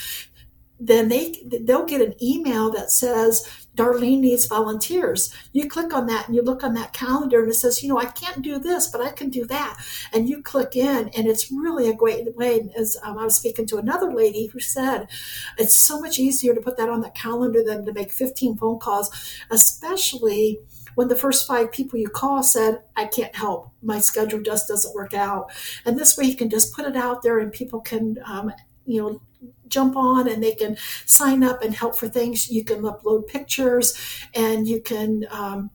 then 0.80 1.08
they 1.08 1.34
they'll 1.44 1.84
get 1.84 2.00
an 2.00 2.14
email 2.22 2.70
that 2.70 2.90
says 2.90 3.46
Darlene 3.76 4.20
needs 4.20 4.46
volunteers. 4.46 5.32
You 5.52 5.68
click 5.68 5.94
on 5.94 6.06
that 6.06 6.26
and 6.26 6.34
you 6.34 6.42
look 6.42 6.64
on 6.64 6.74
that 6.74 6.92
calendar 6.92 7.42
and 7.42 7.50
it 7.50 7.54
says, 7.54 7.82
you 7.82 7.88
know, 7.88 7.98
I 7.98 8.06
can't 8.06 8.42
do 8.42 8.58
this, 8.58 8.88
but 8.88 9.00
I 9.00 9.10
can 9.10 9.30
do 9.30 9.46
that. 9.46 9.78
And 10.12 10.28
you 10.28 10.42
click 10.42 10.74
in, 10.76 11.08
and 11.10 11.26
it's 11.26 11.52
really 11.52 11.88
a 11.88 11.94
great 11.94 12.34
way. 12.36 12.70
As 12.76 12.96
um, 13.02 13.18
I 13.18 13.24
was 13.24 13.36
speaking 13.36 13.66
to 13.66 13.78
another 13.78 14.12
lady 14.12 14.46
who 14.46 14.60
said, 14.60 15.08
it's 15.56 15.76
so 15.76 16.00
much 16.00 16.18
easier 16.18 16.54
to 16.54 16.60
put 16.60 16.76
that 16.78 16.88
on 16.88 17.00
the 17.00 17.10
calendar 17.10 17.62
than 17.62 17.84
to 17.86 17.92
make 17.92 18.10
15 18.10 18.56
phone 18.56 18.78
calls, 18.78 19.10
especially 19.50 20.60
when 20.94 21.08
the 21.08 21.16
first 21.16 21.46
five 21.46 21.70
people 21.70 21.98
you 21.98 22.08
call 22.08 22.42
said, 22.42 22.82
I 22.96 23.06
can't 23.06 23.34
help, 23.34 23.70
my 23.82 24.00
schedule 24.00 24.40
just 24.40 24.68
doesn't 24.68 24.94
work 24.94 25.14
out. 25.14 25.50
And 25.86 25.98
this 25.98 26.16
way 26.16 26.24
you 26.24 26.36
can 26.36 26.50
just 26.50 26.74
put 26.74 26.84
it 26.84 26.96
out 26.96 27.22
there 27.22 27.38
and 27.38 27.52
people 27.52 27.80
can, 27.80 28.18
um, 28.26 28.52
you 28.90 29.00
know, 29.00 29.20
jump 29.68 29.96
on 29.96 30.28
and 30.28 30.42
they 30.42 30.52
can 30.52 30.76
sign 31.06 31.42
up 31.42 31.62
and 31.62 31.74
help 31.74 31.96
for 31.96 32.08
things. 32.08 32.50
You 32.50 32.64
can 32.64 32.82
upload 32.82 33.26
pictures 33.26 33.96
and 34.34 34.66
you 34.68 34.80
can 34.80 35.26
um, 35.30 35.70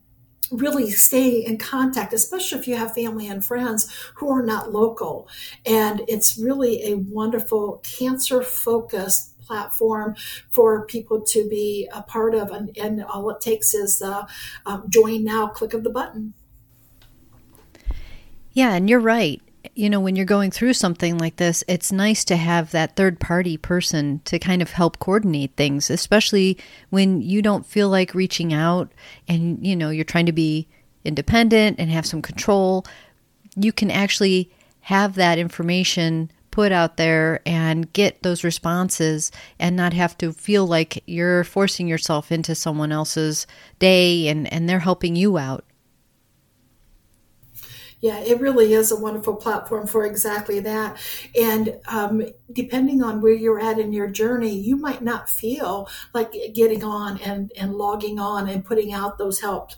really 0.52 0.92
stay 0.92 1.44
in 1.44 1.58
contact, 1.58 2.14
especially 2.14 2.60
if 2.60 2.68
you 2.68 2.76
have 2.76 2.94
family 2.94 3.28
and 3.28 3.44
friends 3.44 3.92
who 4.16 4.30
are 4.30 4.44
not 4.44 4.72
local. 4.72 5.28
And 5.66 6.02
it's 6.08 6.38
really 6.38 6.92
a 6.92 6.96
wonderful 6.96 7.82
cancer 7.84 8.44
focused 8.44 9.40
platform 9.42 10.16
for 10.52 10.86
people 10.88 11.22
to 11.22 11.48
be 11.48 11.88
a 11.94 12.02
part 12.02 12.36
of. 12.36 12.52
And, 12.52 12.76
and 12.78 13.04
all 13.04 13.30
it 13.30 13.42
takes 13.42 13.74
is 13.74 14.00
the 14.00 14.28
um, 14.66 14.90
join 14.90 15.24
now 15.24 15.48
click 15.48 15.74
of 15.74 15.84
the 15.84 15.90
button. 15.90 16.34
Yeah, 18.54 18.74
and 18.74 18.90
you're 18.90 19.02
right 19.02 19.42
you 19.75 19.89
know, 19.89 20.00
when 20.00 20.15
you're 20.15 20.25
going 20.25 20.51
through 20.51 20.74
something 20.74 21.17
like 21.17 21.36
this, 21.36 21.62
it's 21.67 21.91
nice 21.91 22.24
to 22.25 22.38
have 22.38 22.72
that 22.72 22.96
third 22.96 23.20
party 23.20 23.58
person 23.58 24.22
to 24.24 24.39
kind 24.39 24.62
of 24.62 24.72
help 24.72 25.00
coordinate 25.00 25.53
things, 25.58 25.89
especially 25.89 26.58
when 26.89 27.22
you 27.22 27.41
don't 27.41 27.65
feel 27.65 27.89
like 27.89 28.15
reaching 28.15 28.53
out 28.53 28.89
and, 29.27 29.65
you 29.65 29.75
know, 29.75 29.89
you're 29.89 30.05
trying 30.05 30.27
to 30.27 30.32
be 30.32 30.65
independent 31.03 31.77
and 31.77 31.91
have 31.91 32.05
some 32.05 32.22
control. 32.22 32.86
You 33.58 33.74
can 33.74 33.91
actually 33.91 34.50
have 34.79 35.15
that 35.15 35.38
information 35.38 36.32
put 36.51 36.72
out 36.72 36.96
there 36.96 37.41
and 37.46 37.91
get 37.91 38.24
those 38.24 38.46
responses 38.46 39.29
and 39.60 39.75
not 39.75 39.91
have 39.91 40.17
to 40.20 40.32
feel 40.32 40.65
like 40.65 41.03
you're 41.05 41.44
forcing 41.44 41.86
yourself 41.86 42.32
into 42.32 42.55
someone 42.55 42.94
else's 42.94 43.46
day 43.79 44.29
and, 44.29 44.51
and 44.53 44.70
they're 44.70 44.79
helping 44.79 45.17
you 45.17 45.38
out 45.38 45.65
yeah, 48.02 48.20
it 48.20 48.40
really 48.40 48.74
is 48.74 48.92
a 48.92 49.00
wonderful 49.00 49.36
platform 49.36 49.88
for 49.88 50.06
exactly 50.06 50.60
that. 50.60 50.98
And 51.40 51.80
um, 51.88 52.24
depending 52.52 53.02
on 53.02 53.22
where 53.22 53.34
you're 53.34 53.60
at 53.60 53.80
in 53.80 53.94
your 53.94 54.08
journey, 54.08 54.54
you 54.56 54.75
might 54.75 55.02
not 55.02 55.30
feel 55.30 55.88
like 56.14 56.34
getting 56.54 56.84
on 56.84 57.20
and, 57.22 57.52
and 57.58 57.74
logging 57.74 58.20
on 58.20 58.48
and 58.50 58.66
putting 58.66 58.94
out 58.94 59.18
those 59.18 59.40
helps, 59.40 59.75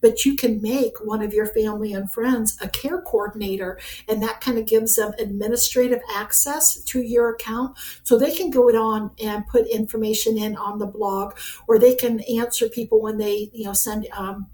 but 0.00 0.24
you 0.24 0.36
can 0.36 0.60
make 0.60 0.92
one 1.02 1.22
of 1.22 1.32
your 1.32 1.46
family 1.46 1.92
and 1.92 2.12
friends 2.12 2.58
a 2.60 2.68
care 2.68 3.00
coordinator, 3.00 3.78
and 4.08 4.22
that 4.22 4.40
kind 4.40 4.58
of 4.58 4.66
gives 4.66 4.96
them 4.96 5.12
administrative 5.18 6.00
access 6.14 6.82
to 6.82 7.00
your 7.00 7.30
account 7.30 7.78
so 8.02 8.18
they 8.18 8.34
can 8.34 8.50
go 8.50 8.70
on 8.70 9.10
and 9.22 9.46
put 9.46 9.66
information 9.66 10.38
in 10.38 10.56
on 10.56 10.78
the 10.78 10.86
blog, 10.86 11.36
or 11.66 11.78
they 11.78 11.94
can 11.94 12.20
answer 12.20 12.68
people 12.68 13.00
when 13.00 13.18
they 13.18 13.50
you 13.52 13.64
know 13.64 13.72
send 13.72 14.06
um, 14.12 14.46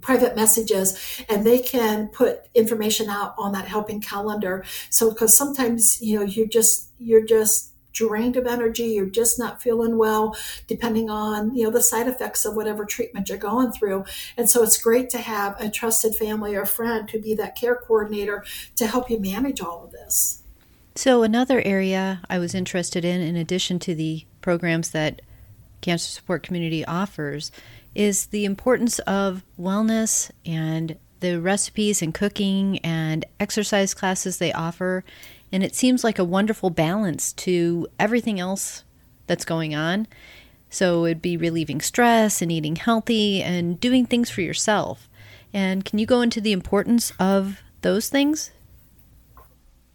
private 0.00 0.36
messages 0.36 1.22
and 1.28 1.44
they 1.44 1.58
can 1.58 2.08
put 2.08 2.48
information 2.54 3.08
out 3.08 3.34
on 3.38 3.52
that 3.52 3.66
helping 3.66 4.00
calendar. 4.00 4.64
So 4.90 5.10
because 5.10 5.36
sometimes 5.36 6.00
you 6.00 6.18
know 6.18 6.24
you're 6.24 6.46
just 6.46 6.90
you're 6.98 7.24
just 7.24 7.72
drained 7.92 8.36
of 8.36 8.46
energy 8.46 8.84
you're 8.84 9.06
just 9.06 9.38
not 9.38 9.60
feeling 9.60 9.96
well 9.96 10.36
depending 10.68 11.10
on 11.10 11.52
you 11.56 11.64
know 11.64 11.70
the 11.70 11.82
side 11.82 12.06
effects 12.06 12.44
of 12.44 12.54
whatever 12.54 12.84
treatment 12.84 13.28
you're 13.28 13.38
going 13.38 13.72
through. 13.72 14.04
And 14.36 14.48
so 14.48 14.62
it's 14.62 14.80
great 14.80 15.10
to 15.10 15.18
have 15.18 15.60
a 15.60 15.68
trusted 15.68 16.14
family 16.14 16.54
or 16.54 16.64
friend 16.64 17.08
to 17.08 17.20
be 17.20 17.34
that 17.34 17.56
care 17.56 17.76
coordinator 17.76 18.44
to 18.76 18.86
help 18.86 19.10
you 19.10 19.18
manage 19.18 19.60
all 19.60 19.84
of 19.84 19.90
this. 19.90 20.42
So 20.94 21.22
another 21.22 21.62
area 21.64 22.20
i 22.28 22.38
was 22.38 22.54
interested 22.54 23.04
in 23.04 23.20
in 23.20 23.36
addition 23.36 23.78
to 23.80 23.94
the 23.94 24.24
programs 24.40 24.90
that 24.90 25.22
Cancer 25.80 26.08
Support 26.08 26.42
Community 26.42 26.84
offers 26.84 27.52
is 27.98 28.26
the 28.26 28.44
importance 28.44 29.00
of 29.00 29.44
wellness 29.58 30.30
and 30.46 30.96
the 31.18 31.40
recipes 31.40 32.00
and 32.00 32.14
cooking 32.14 32.78
and 32.78 33.24
exercise 33.40 33.92
classes 33.92 34.38
they 34.38 34.52
offer. 34.52 35.04
And 35.50 35.64
it 35.64 35.74
seems 35.74 36.04
like 36.04 36.20
a 36.20 36.24
wonderful 36.24 36.70
balance 36.70 37.32
to 37.32 37.88
everything 37.98 38.38
else 38.38 38.84
that's 39.26 39.44
going 39.44 39.74
on. 39.74 40.06
So 40.70 41.06
it'd 41.06 41.20
be 41.20 41.36
relieving 41.36 41.80
stress 41.80 42.40
and 42.40 42.52
eating 42.52 42.76
healthy 42.76 43.42
and 43.42 43.80
doing 43.80 44.06
things 44.06 44.30
for 44.30 44.42
yourself. 44.42 45.08
And 45.52 45.84
can 45.84 45.98
you 45.98 46.06
go 46.06 46.20
into 46.20 46.40
the 46.40 46.52
importance 46.52 47.12
of 47.18 47.62
those 47.80 48.08
things? 48.08 48.52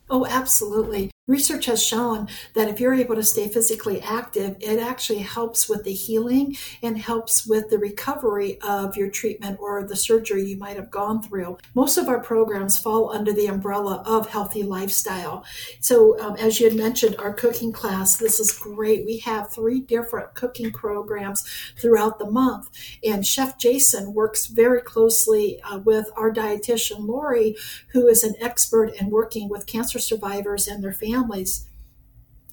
Oh, 0.09 0.25
absolutely. 0.25 1.12
Research 1.25 1.67
has 1.67 1.81
shown 1.81 2.27
that 2.53 2.67
if 2.67 2.81
you're 2.81 2.93
able 2.93 3.15
to 3.15 3.23
stay 3.23 3.47
physically 3.47 4.01
active, 4.01 4.57
it 4.59 4.77
actually 4.77 5.19
helps 5.19 5.69
with 5.69 5.85
the 5.85 5.93
healing 5.93 6.57
and 6.81 6.97
helps 6.97 7.47
with 7.47 7.69
the 7.69 7.77
recovery 7.77 8.59
of 8.59 8.97
your 8.97 9.09
treatment 9.09 9.57
or 9.61 9.87
the 9.87 9.95
surgery 9.95 10.43
you 10.43 10.57
might 10.57 10.75
have 10.75 10.91
gone 10.91 11.23
through. 11.23 11.57
Most 11.75 11.97
of 11.97 12.09
our 12.09 12.19
programs 12.19 12.77
fall 12.77 13.09
under 13.09 13.31
the 13.31 13.45
umbrella 13.45 14.03
of 14.05 14.27
healthy 14.27 14.63
lifestyle. 14.63 15.45
So, 15.79 16.19
um, 16.19 16.35
as 16.35 16.59
you 16.59 16.67
had 16.67 16.77
mentioned, 16.77 17.15
our 17.15 17.33
cooking 17.33 17.71
class, 17.71 18.17
this 18.17 18.41
is 18.41 18.51
great. 18.51 19.05
We 19.05 19.19
have 19.19 19.49
three 19.49 19.79
different 19.79 20.33
cooking 20.33 20.71
programs 20.71 21.49
throughout 21.77 22.19
the 22.19 22.29
month, 22.29 22.69
and 23.01 23.25
Chef 23.25 23.57
Jason 23.57 24.13
works 24.13 24.47
very 24.47 24.81
closely 24.81 25.61
uh, 25.61 25.77
with 25.77 26.09
our 26.17 26.33
dietitian, 26.33 27.07
Lori, 27.07 27.55
who 27.93 28.09
is 28.09 28.25
an 28.25 28.35
expert 28.41 28.93
in 28.99 29.09
working 29.09 29.47
with 29.47 29.67
cancer 29.67 29.99
survivors 29.99 30.67
and 30.67 30.83
their 30.83 30.91
families 30.91 31.12
families. 31.13 31.67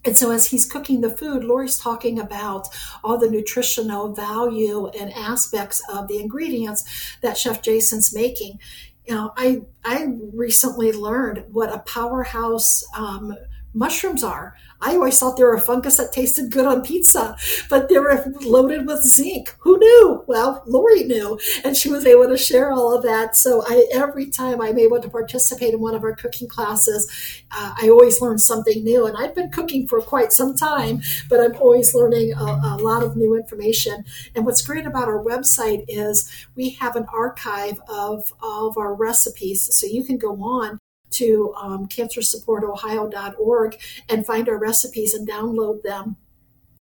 And 0.05 0.17
so, 0.17 0.31
as 0.31 0.47
he's 0.47 0.65
cooking 0.65 1.03
the 1.03 1.11
food, 1.11 1.45
Lori's 1.45 1.77
talking 1.77 2.19
about 2.19 2.69
all 3.05 3.19
the 3.19 3.31
nutritional 3.31 4.15
value 4.15 4.87
and 4.89 5.13
aspects 5.13 5.83
of 5.93 6.09
the 6.09 6.19
ingredients 6.19 7.19
that 7.21 7.37
Chef 7.37 7.61
Jason's 7.61 8.15
making. 8.15 8.59
You 9.07 9.15
know, 9.15 9.33
I 9.37 9.63
I 9.85 10.07
recently 10.33 10.93
learned 10.93 11.45
what 11.53 11.75
a 11.75 11.81
powerhouse 11.81 12.83
um, 12.97 13.37
mushrooms 13.75 14.23
are. 14.23 14.57
I 14.83 14.95
always 14.95 15.19
thought 15.19 15.37
they 15.37 15.45
were 15.45 15.55
a 15.55 15.61
fungus 15.61 15.99
that 15.99 16.13
tasted 16.13 16.51
good 16.51 16.67
on 16.67 16.83
pizza, 16.83 17.37
but 17.69 17.89
they 17.89 17.99
were 17.99 18.33
loaded 18.41 18.87
with 18.87 19.03
zinc. 19.03 19.55
Who 19.61 19.79
knew? 19.79 20.25
Well, 20.27 20.63
Lori 20.67 21.05
knew, 21.05 21.39
and 21.65 21.77
she 21.77 21.91
was 21.91 22.07
able 22.07 22.29
to 22.29 22.39
share 22.39 22.73
all 22.73 22.97
of 22.97 23.03
that. 23.03 23.37
So 23.37 23.63
I, 23.67 23.87
every 23.93 24.31
time 24.31 24.61
I'm 24.61 24.79
able 24.79 25.01
to 25.01 25.09
participate 25.09 25.75
in 25.75 25.81
one 25.81 25.95
of 25.95 26.03
our 26.03 26.15
cooking 26.15 26.49
classes, 26.49 27.11
uh, 27.51 27.75
I 27.81 27.91
always 27.91 28.21
learn 28.21 28.39
something 28.39 28.83
new. 28.83 29.07
And 29.07 29.17
I've 29.17 29.35
been 29.35 29.51
cooking 29.51 29.87
for 29.87 30.01
quite 30.01 30.33
some 30.33 30.57
time, 30.57 31.03
but 31.29 31.41
I'm 31.41 31.57
always 31.57 31.95
learning 31.95 32.33
a, 32.33 32.45
a 32.45 32.79
lot 32.81 33.03
of 33.03 33.17
new 33.17 33.37
information. 33.37 34.05
And 34.35 34.47
what's 34.47 34.67
great 34.67 34.87
about 34.87 35.09
our 35.09 35.23
website 35.23 35.85
is 35.89 36.31
we 36.55 36.71
have 36.71 36.97
an 36.97 37.07
archive 37.13 37.81
of 37.89 38.33
all 38.41 38.69
of 38.69 38.79
our 38.79 38.95
recipes, 38.95 39.69
so 39.77 39.87
you 39.87 40.05
can 40.05 40.17
go 40.17 40.43
on 40.43 40.79
to 41.11 41.55
um, 41.61 41.87
cancersupportohio.org 41.89 43.81
and 44.09 44.27
find 44.27 44.49
our 44.49 44.59
recipes 44.59 45.15
and 45.15 45.29
download 45.29 45.83
them. 45.83 46.17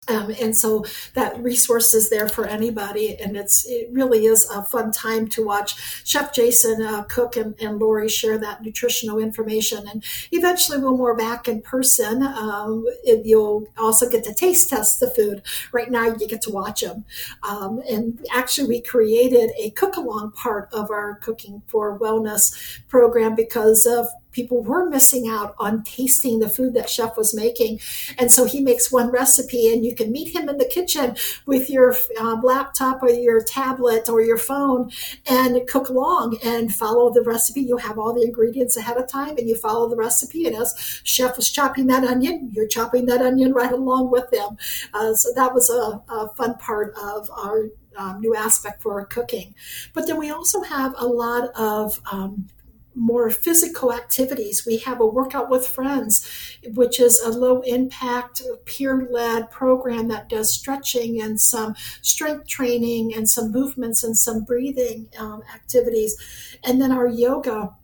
Um, 0.07 0.33
and 0.39 0.55
so 0.55 0.85
that 1.15 1.41
resource 1.41 1.93
is 1.93 2.09
there 2.09 2.29
for 2.29 2.45
anybody, 2.45 3.17
and 3.17 3.35
it's 3.35 3.65
it 3.65 3.89
really 3.91 4.25
is 4.25 4.47
a 4.49 4.61
fun 4.61 4.91
time 4.91 5.27
to 5.29 5.43
watch 5.43 6.03
Chef 6.05 6.33
Jason 6.33 6.81
uh, 6.81 7.03
cook 7.03 7.35
and, 7.35 7.55
and 7.59 7.79
Lori 7.79 8.07
share 8.07 8.37
that 8.37 8.61
nutritional 8.61 9.17
information. 9.17 9.87
And 9.87 10.03
eventually, 10.31 10.77
when 10.77 10.97
we're 10.97 11.15
back 11.15 11.47
in 11.47 11.61
person, 11.61 12.21
um, 12.21 12.85
it, 13.03 13.25
you'll 13.25 13.67
also 13.77 14.09
get 14.09 14.23
to 14.25 14.33
taste 14.33 14.69
test 14.69 14.99
the 14.99 15.09
food. 15.09 15.41
Right 15.71 15.89
now, 15.89 16.05
you 16.05 16.27
get 16.27 16.43
to 16.43 16.51
watch 16.51 16.81
them. 16.81 17.05
Um, 17.41 17.81
and 17.89 18.23
actually, 18.31 18.67
we 18.67 18.81
created 18.81 19.51
a 19.59 19.71
cook 19.71 19.97
along 19.97 20.33
part 20.33 20.69
of 20.71 20.91
our 20.91 21.15
Cooking 21.15 21.63
for 21.65 21.97
Wellness 21.97 22.79
program 22.87 23.33
because 23.33 23.87
of 23.87 24.07
people 24.35 24.61
were 24.61 24.89
missing 24.89 25.27
out 25.27 25.55
on 25.57 25.81
tasting 25.83 26.39
the 26.39 26.49
food 26.49 26.73
that 26.73 26.89
chef 26.89 27.15
was 27.15 27.33
making. 27.33 27.79
And 28.17 28.29
so 28.31 28.43
he 28.43 28.59
makes 28.59 28.91
one 28.91 29.09
recipe 29.09 29.71
and 29.71 29.85
you 29.85 29.95
can 29.95 30.11
meet 30.11 30.35
him 30.35 30.49
in 30.49 30.57
the 30.57 30.65
kitchen 30.65 31.15
with 31.45 31.69
your 31.69 31.95
um, 32.19 32.41
laptop 32.41 33.01
or 33.01 33.09
your 33.09 33.41
tablet 33.41 34.09
or 34.09 34.21
your 34.21 34.37
phone 34.37 34.91
and 35.25 35.65
cook 35.67 35.87
along 35.89 36.37
and 36.43 36.75
follow 36.75 37.11
the 37.11 37.23
recipe. 37.23 37.61
You 37.61 37.77
have 37.77 37.97
all 37.97 38.13
the 38.13 38.23
ingredients 38.23 38.75
ahead 38.75 38.97
of 38.97 39.07
time 39.07 39.37
and 39.37 39.47
you 39.47 39.55
follow 39.55 39.89
the 39.89 39.95
recipe. 39.95 40.45
And 40.45 40.55
as 40.55 41.01
chef 41.03 41.37
was 41.37 41.49
chopping 41.49 41.87
that 41.87 42.03
onion 42.03 42.51
you're 42.51 42.67
chopping 42.67 43.05
that 43.05 43.21
onion 43.21 43.53
right 43.53 43.71
along 43.71 44.11
with 44.11 44.31
him. 44.33 44.57
Uh, 44.93 45.13
so 45.13 45.33
that 45.33 45.53
was 45.53 45.69
a, 45.69 46.01
a 46.13 46.27
fun 46.35 46.55
part 46.55 46.93
of 47.01 47.29
our 47.31 47.69
um, 47.97 48.19
new 48.19 48.35
aspect 48.35 48.81
for 48.81 48.99
our 48.99 49.05
cooking. 49.05 49.55
But 49.93 50.07
then 50.07 50.17
we 50.17 50.29
also 50.29 50.61
have 50.61 50.93
a 50.97 51.07
lot 51.07 51.49
of 51.55 52.01
um, 52.11 52.47
more 52.95 53.29
physical 53.29 53.93
activities. 53.93 54.65
We 54.65 54.77
have 54.77 54.99
a 54.99 55.05
workout 55.05 55.49
with 55.49 55.67
friends, 55.67 56.25
which 56.73 56.99
is 56.99 57.19
a 57.19 57.29
low 57.29 57.61
impact, 57.61 58.41
peer 58.65 59.07
led 59.11 59.51
program 59.51 60.07
that 60.07 60.29
does 60.29 60.53
stretching 60.53 61.21
and 61.21 61.39
some 61.39 61.75
strength 62.01 62.47
training 62.47 63.13
and 63.13 63.29
some 63.29 63.51
movements 63.51 64.03
and 64.03 64.17
some 64.17 64.43
breathing 64.43 65.09
um, 65.19 65.43
activities. 65.53 66.15
And 66.63 66.81
then 66.81 66.91
our 66.91 67.07
yoga. 67.07 67.75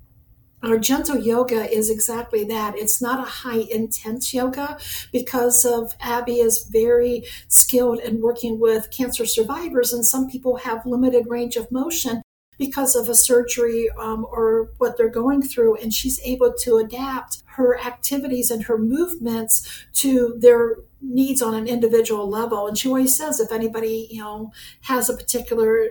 Our 0.63 0.77
gentle 0.77 1.17
yoga 1.17 1.67
is 1.67 1.89
exactly 1.89 2.43
that. 2.43 2.77
It's 2.77 3.01
not 3.01 3.19
a 3.19 3.27
high 3.27 3.65
intense 3.71 4.31
yoga 4.31 4.77
because 5.11 5.65
of 5.65 5.95
Abby 5.99 6.35
is 6.35 6.69
very 6.71 7.23
skilled 7.47 7.97
in 7.97 8.21
working 8.21 8.59
with 8.59 8.91
cancer 8.91 9.25
survivors, 9.25 9.91
and 9.91 10.05
some 10.05 10.29
people 10.29 10.57
have 10.57 10.85
limited 10.85 11.25
range 11.27 11.55
of 11.55 11.71
motion 11.71 12.21
because 12.61 12.95
of 12.95 13.09
a 13.09 13.15
surgery 13.15 13.89
um, 13.99 14.23
or 14.31 14.69
what 14.77 14.95
they're 14.95 15.09
going 15.09 15.41
through, 15.41 15.75
and 15.77 15.91
she's 15.91 16.21
able 16.23 16.53
to 16.53 16.77
adapt 16.77 17.41
her 17.57 17.75
activities 17.79 18.51
and 18.51 18.65
her 18.65 18.77
movements 18.77 19.67
to 19.93 20.35
their 20.37 20.75
needs 21.01 21.41
on 21.41 21.55
an 21.55 21.67
individual 21.67 22.29
level. 22.29 22.67
And 22.67 22.77
she 22.77 22.87
always 22.87 23.17
says, 23.17 23.39
if 23.39 23.51
anybody 23.51 24.07
you 24.11 24.21
know 24.21 24.51
has 24.81 25.09
a 25.09 25.17
particular 25.17 25.87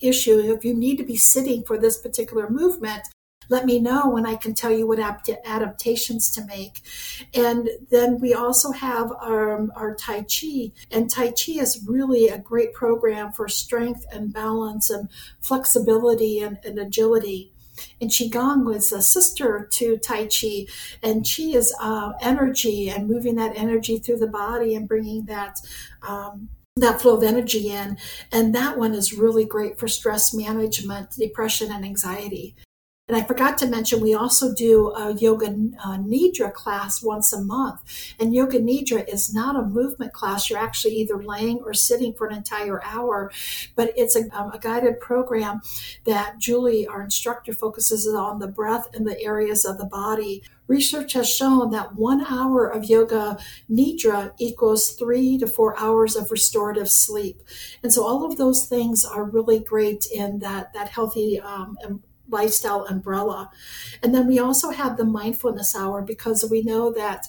issue, 0.00 0.38
if 0.38 0.64
you 0.64 0.74
need 0.74 0.96
to 0.98 1.04
be 1.04 1.16
sitting 1.16 1.64
for 1.64 1.76
this 1.76 1.98
particular 1.98 2.48
movement, 2.48 3.08
let 3.48 3.66
me 3.66 3.80
know 3.80 4.08
when 4.08 4.26
I 4.26 4.36
can 4.36 4.54
tell 4.54 4.72
you 4.72 4.86
what 4.86 4.98
adaptations 4.98 6.30
to 6.32 6.44
make. 6.44 6.82
And 7.34 7.68
then 7.90 8.20
we 8.20 8.34
also 8.34 8.72
have 8.72 9.12
our, 9.12 9.56
um, 9.56 9.72
our 9.76 9.94
Tai 9.94 10.22
Chi, 10.22 10.72
and 10.90 11.10
Tai 11.10 11.32
Chi 11.32 11.52
is 11.60 11.84
really 11.86 12.28
a 12.28 12.38
great 12.38 12.72
program 12.72 13.32
for 13.32 13.48
strength 13.48 14.04
and 14.12 14.32
balance 14.32 14.90
and 14.90 15.08
flexibility 15.40 16.40
and, 16.40 16.58
and 16.64 16.78
agility. 16.78 17.52
And 18.00 18.10
Qigong 18.10 18.64
was 18.64 18.92
a 18.92 19.02
sister 19.02 19.66
to 19.72 19.96
Tai 19.96 20.26
Chi, 20.26 20.66
and 21.02 21.24
Qi 21.24 21.54
is 21.54 21.74
uh, 21.80 22.12
energy 22.20 22.90
and 22.90 23.08
moving 23.08 23.36
that 23.36 23.56
energy 23.56 23.98
through 23.98 24.18
the 24.18 24.26
body 24.26 24.74
and 24.74 24.88
bringing 24.88 25.26
that. 25.26 25.60
Um, 26.06 26.50
that 26.76 27.02
flow 27.02 27.18
of 27.18 27.22
energy 27.22 27.68
in. 27.68 27.98
And 28.32 28.54
that 28.54 28.78
one 28.78 28.94
is 28.94 29.12
really 29.12 29.44
great 29.44 29.78
for 29.78 29.88
stress 29.88 30.32
management, 30.32 31.10
depression, 31.10 31.70
and 31.70 31.84
anxiety. 31.84 32.56
And 33.08 33.16
I 33.16 33.24
forgot 33.24 33.58
to 33.58 33.66
mention, 33.66 34.00
we 34.00 34.14
also 34.14 34.54
do 34.54 34.92
a 34.92 35.12
Yoga 35.12 35.48
uh, 35.48 35.98
Nidra 35.98 36.52
class 36.52 37.02
once 37.02 37.32
a 37.32 37.42
month. 37.42 37.82
And 38.20 38.32
Yoga 38.32 38.60
Nidra 38.60 39.12
is 39.12 39.34
not 39.34 39.56
a 39.56 39.66
movement 39.66 40.12
class. 40.12 40.48
You're 40.48 40.60
actually 40.60 40.94
either 40.94 41.20
laying 41.20 41.58
or 41.58 41.74
sitting 41.74 42.14
for 42.14 42.28
an 42.28 42.36
entire 42.36 42.80
hour, 42.84 43.32
but 43.74 43.92
it's 43.96 44.14
a, 44.14 44.30
um, 44.30 44.52
a 44.52 44.58
guided 44.58 45.00
program 45.00 45.60
that 46.06 46.38
Julie, 46.38 46.86
our 46.86 47.02
instructor, 47.02 47.52
focuses 47.52 48.06
on 48.06 48.38
the 48.38 48.46
breath 48.46 48.88
and 48.94 49.04
the 49.04 49.20
areas 49.20 49.64
of 49.64 49.78
the 49.78 49.84
body. 49.84 50.44
Research 50.68 51.14
has 51.14 51.28
shown 51.28 51.70
that 51.72 51.96
one 51.96 52.24
hour 52.24 52.68
of 52.68 52.84
yoga 52.84 53.36
nidra 53.68 54.32
equals 54.38 54.92
three 54.92 55.36
to 55.38 55.48
four 55.48 55.78
hours 55.78 56.14
of 56.14 56.30
restorative 56.30 56.88
sleep. 56.88 57.42
And 57.82 57.92
so 57.92 58.06
all 58.06 58.24
of 58.24 58.38
those 58.38 58.66
things 58.66 59.04
are 59.04 59.24
really 59.24 59.58
great 59.58 60.06
in 60.06 60.38
that, 60.38 60.72
that 60.72 60.88
healthy 60.88 61.40
um, 61.40 61.76
lifestyle 62.32 62.84
umbrella. 62.86 63.50
And 64.02 64.14
then 64.14 64.26
we 64.26 64.38
also 64.38 64.70
have 64.70 64.96
the 64.96 65.04
mindfulness 65.04 65.76
hour 65.76 66.02
because 66.02 66.44
we 66.50 66.62
know 66.62 66.92
that 66.92 67.26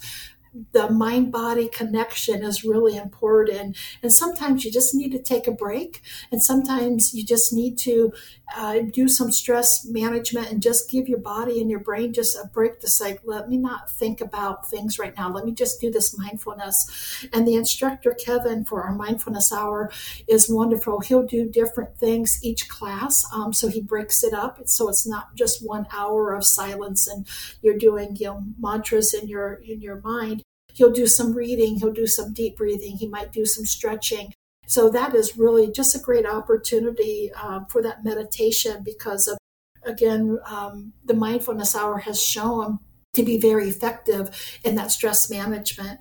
the 0.71 0.89
mind 0.89 1.31
body 1.31 1.67
connection 1.67 2.43
is 2.43 2.63
really 2.63 2.95
important. 2.95 3.77
And 4.01 4.13
sometimes 4.13 4.63
you 4.63 4.71
just 4.71 4.93
need 4.93 5.11
to 5.11 5.21
take 5.21 5.47
a 5.47 5.51
break, 5.51 6.01
and 6.31 6.43
sometimes 6.43 7.13
you 7.13 7.25
just 7.25 7.53
need 7.53 7.77
to 7.79 8.13
uh, 8.55 8.79
do 8.91 9.07
some 9.07 9.31
stress 9.31 9.85
management 9.85 10.51
and 10.51 10.61
just 10.61 10.89
give 10.89 11.07
your 11.09 11.19
body 11.19 11.59
and 11.59 11.71
your 11.71 11.79
brain 11.79 12.13
just 12.13 12.37
a 12.37 12.47
break 12.47 12.79
to 12.79 12.89
say, 12.89 13.17
let 13.23 13.49
me 13.49 13.57
not 13.57 13.89
think 13.89 14.21
about 14.21 14.69
things 14.69 14.99
right 14.99 15.15
now. 15.17 15.31
Let 15.31 15.45
me 15.45 15.53
just 15.53 15.81
do 15.81 15.89
this 15.89 16.17
mindfulness. 16.17 17.25
And 17.33 17.47
the 17.47 17.55
instructor, 17.55 18.13
Kevin, 18.13 18.65
for 18.65 18.83
our 18.83 18.93
mindfulness 18.93 19.51
hour 19.51 19.91
is 20.27 20.49
wonderful. 20.49 20.99
He'll 20.99 21.25
do 21.25 21.49
different 21.49 21.97
things 21.97 22.39
each 22.43 22.69
class. 22.69 23.25
Um, 23.33 23.53
so 23.53 23.69
he 23.69 23.81
breaks 23.81 24.23
it 24.23 24.33
up. 24.33 24.59
So 24.65 24.87
it's 24.87 25.07
not 25.07 25.35
just 25.35 25.65
one 25.65 25.87
hour 25.91 26.33
of 26.33 26.45
silence 26.45 27.07
and 27.07 27.27
you're 27.61 27.77
doing, 27.77 28.15
you 28.17 28.27
know, 28.27 28.43
mantras 28.59 29.13
in 29.13 29.27
your, 29.27 29.55
in 29.65 29.81
your 29.81 29.99
mind 30.01 30.42
he'll 30.73 30.91
do 30.91 31.07
some 31.07 31.33
reading, 31.33 31.77
he'll 31.77 31.93
do 31.93 32.07
some 32.07 32.33
deep 32.33 32.57
breathing, 32.57 32.97
he 32.97 33.07
might 33.07 33.31
do 33.31 33.45
some 33.45 33.65
stretching. 33.65 34.33
So 34.67 34.89
that 34.89 35.13
is 35.13 35.37
really 35.37 35.71
just 35.71 35.95
a 35.95 35.99
great 35.99 36.25
opportunity 36.25 37.31
uh, 37.35 37.61
for 37.69 37.81
that 37.81 38.03
meditation 38.03 38.83
because 38.83 39.27
of, 39.27 39.37
again, 39.83 40.39
um, 40.45 40.93
the 41.03 41.13
mindfulness 41.13 41.75
hour 41.75 41.99
has 41.99 42.21
shown 42.21 42.79
to 43.13 43.23
be 43.23 43.37
very 43.37 43.69
effective 43.69 44.59
in 44.63 44.75
that 44.75 44.91
stress 44.91 45.29
management. 45.29 45.99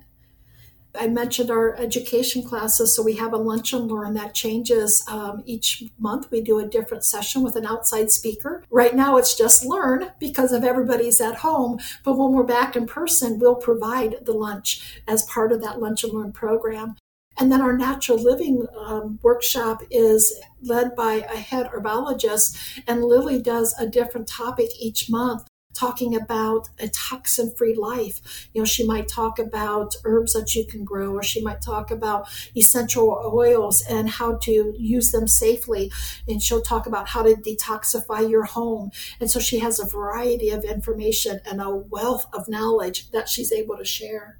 I 0.99 1.07
mentioned 1.07 1.49
our 1.49 1.75
education 1.75 2.43
classes, 2.43 2.95
so 2.95 3.01
we 3.01 3.15
have 3.15 3.33
a 3.33 3.37
lunch 3.37 3.73
and 3.73 3.89
learn 3.89 4.13
that 4.13 4.35
changes 4.35 5.03
um, 5.07 5.41
each 5.45 5.83
month. 5.97 6.29
We 6.29 6.41
do 6.41 6.59
a 6.59 6.67
different 6.67 7.03
session 7.03 7.41
with 7.41 7.55
an 7.55 7.65
outside 7.65 8.11
speaker. 8.11 8.63
Right 8.69 8.95
now, 8.95 9.17
it's 9.17 9.35
just 9.35 9.65
learn 9.65 10.11
because 10.19 10.51
of 10.51 10.63
everybody's 10.63 11.19
at 11.19 11.35
home, 11.35 11.79
but 12.03 12.17
when 12.17 12.31
we're 12.31 12.43
back 12.43 12.75
in 12.75 12.85
person, 12.85 13.39
we'll 13.39 13.55
provide 13.55 14.17
the 14.21 14.33
lunch 14.33 15.01
as 15.07 15.23
part 15.23 15.51
of 15.51 15.61
that 15.61 15.79
lunch 15.79 16.03
and 16.03 16.13
learn 16.13 16.31
program. 16.31 16.95
And 17.39 17.51
then 17.51 17.61
our 17.61 17.75
natural 17.75 18.21
living 18.21 18.67
um, 18.77 19.17
workshop 19.23 19.81
is 19.89 20.39
led 20.61 20.95
by 20.95 21.13
a 21.13 21.37
head 21.37 21.71
herbologist, 21.73 22.81
and 22.85 23.03
Lily 23.03 23.41
does 23.41 23.73
a 23.79 23.87
different 23.87 24.27
topic 24.27 24.69
each 24.79 25.09
month 25.09 25.47
talking 25.83 26.15
about 26.15 26.69
a 26.79 26.87
toxin 26.87 27.51
free 27.57 27.75
life. 27.75 28.47
You 28.53 28.61
know, 28.61 28.65
she 28.65 28.85
might 28.85 29.09
talk 29.09 29.37
about 29.37 29.97
herbs 30.05 30.31
that 30.31 30.55
you 30.55 30.65
can 30.65 30.85
grow, 30.85 31.11
or 31.11 31.21
she 31.21 31.41
might 31.41 31.61
talk 31.61 31.91
about 31.91 32.29
essential 32.55 33.09
oils 33.33 33.83
and 33.89 34.09
how 34.09 34.37
to 34.43 34.73
use 34.77 35.11
them 35.11 35.27
safely. 35.27 35.91
And 36.25 36.41
she'll 36.41 36.61
talk 36.61 36.87
about 36.87 37.09
how 37.09 37.23
to 37.23 37.35
detoxify 37.35 38.29
your 38.29 38.45
home. 38.45 38.91
And 39.19 39.29
so 39.29 39.41
she 39.41 39.59
has 39.59 39.77
a 39.77 39.85
variety 39.85 40.51
of 40.51 40.63
information 40.63 41.41
and 41.45 41.61
a 41.61 41.75
wealth 41.75 42.27
of 42.31 42.47
knowledge 42.47 43.11
that 43.11 43.27
she's 43.27 43.51
able 43.51 43.77
to 43.77 43.85
share. 43.85 44.39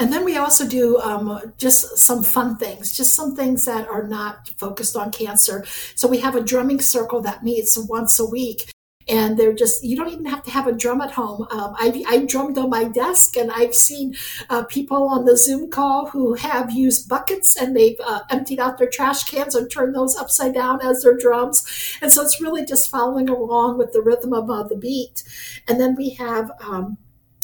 And 0.00 0.12
then 0.12 0.24
we 0.24 0.36
also 0.36 0.66
do 0.68 0.98
um, 0.98 1.54
just 1.56 1.98
some 1.98 2.24
fun 2.24 2.56
things, 2.56 2.92
just 2.92 3.14
some 3.14 3.36
things 3.36 3.64
that 3.66 3.86
are 3.88 4.08
not 4.08 4.48
focused 4.58 4.96
on 4.96 5.12
cancer. 5.12 5.64
So 5.94 6.08
we 6.08 6.18
have 6.18 6.34
a 6.34 6.42
drumming 6.42 6.80
circle 6.80 7.20
that 7.22 7.44
meets 7.44 7.78
once 7.78 8.18
a 8.18 8.26
week 8.26 8.72
and 9.08 9.38
they're 9.38 9.52
just 9.52 9.82
you 9.84 9.96
don't 9.96 10.12
even 10.12 10.24
have 10.24 10.42
to 10.42 10.50
have 10.50 10.66
a 10.66 10.72
drum 10.72 11.00
at 11.00 11.10
home. 11.10 11.46
Um, 11.50 11.74
I, 11.78 12.04
I 12.08 12.18
drummed 12.24 12.58
on 12.58 12.70
my 12.70 12.84
desk 12.84 13.36
and 13.36 13.50
i've 13.50 13.74
seen 13.74 14.14
uh, 14.50 14.64
people 14.64 15.08
on 15.08 15.24
the 15.24 15.36
zoom 15.36 15.70
call 15.70 16.06
who 16.06 16.34
have 16.34 16.70
used 16.70 17.08
buckets 17.08 17.56
and 17.56 17.76
they've 17.76 18.00
uh, 18.04 18.20
emptied 18.30 18.60
out 18.60 18.78
their 18.78 18.88
trash 18.88 19.24
cans 19.24 19.54
and 19.54 19.70
turned 19.70 19.94
those 19.94 20.16
upside 20.16 20.54
down 20.54 20.80
as 20.82 21.02
their 21.02 21.16
drums. 21.16 21.64
And 22.00 22.12
so 22.12 22.22
it's 22.22 22.40
really 22.40 22.64
just 22.64 22.90
following 22.90 23.28
along 23.28 23.78
with 23.78 23.92
the 23.92 24.02
rhythm 24.02 24.32
of 24.32 24.50
uh, 24.50 24.64
the 24.64 24.76
beat. 24.76 25.22
And 25.68 25.80
then 25.80 25.94
we 25.96 26.10
have 26.10 26.50
um, 26.60 26.98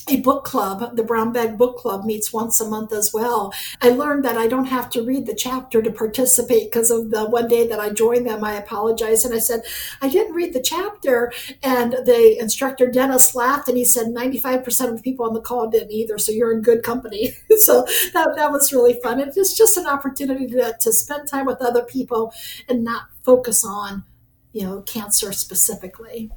a 0.09 0.21
book 0.21 0.45
club, 0.45 0.97
the 0.97 1.03
Brown 1.03 1.33
Bag 1.33 1.59
Book 1.59 1.77
Club 1.77 2.05
meets 2.05 2.33
once 2.33 2.61
a 2.61 2.69
month 2.69 2.93
as 2.93 3.13
well. 3.13 3.53
I 3.83 3.91
learned 3.91 4.25
that 4.25 4.39
I 4.39 4.47
don't 4.47 4.67
have 4.67 4.91
to 4.91 5.03
read 5.03 5.27
the 5.27 5.35
chapter 5.35 5.83
to 5.83 5.91
participate 5.91 6.71
because 6.71 6.91
of 6.91 7.11
the 7.11 7.27
one 7.27 7.49
day 7.49 7.67
that 7.67 7.79
I 7.79 7.91
joined 7.91 8.27
them. 8.27 8.43
I 8.43 8.55
apologized 8.55 9.25
and 9.27 9.35
I 9.35 9.39
said, 9.39 9.63
I 10.01 10.09
didn't 10.09 10.35
read 10.35 10.55
the 10.55 10.63
chapter. 10.63 11.33
And 11.63 11.93
the 11.93 12.39
instructor, 12.39 12.91
Dennis, 12.91 13.35
laughed 13.35 13.69
and 13.69 13.77
he 13.77 13.85
said, 13.85 14.07
95% 14.07 14.89
of 14.89 14.97
the 14.97 15.03
people 15.03 15.27
on 15.27 15.35
the 15.35 15.41
call 15.41 15.69
didn't 15.69 15.93
either. 15.93 16.19
So 16.19 16.33
you're 16.33 16.53
in 16.53 16.63
good 16.63 16.83
company. 16.83 17.35
so 17.59 17.83
that, 18.15 18.35
that 18.37 18.51
was 18.51 18.73
really 18.73 18.99
fun. 19.03 19.21
It's 19.21 19.57
just 19.57 19.77
an 19.77 19.87
opportunity 19.87 20.47
to, 20.49 20.77
to 20.81 20.93
spend 20.93 21.29
time 21.29 21.47
with 21.47 21.61
other 21.61 21.83
people 21.83 22.33
and 22.69 22.83
not 22.83 23.09
focus 23.23 23.65
on, 23.65 24.05
you 24.53 24.63
know, 24.65 24.81
cancer 24.83 25.33
specifically. 25.33 26.31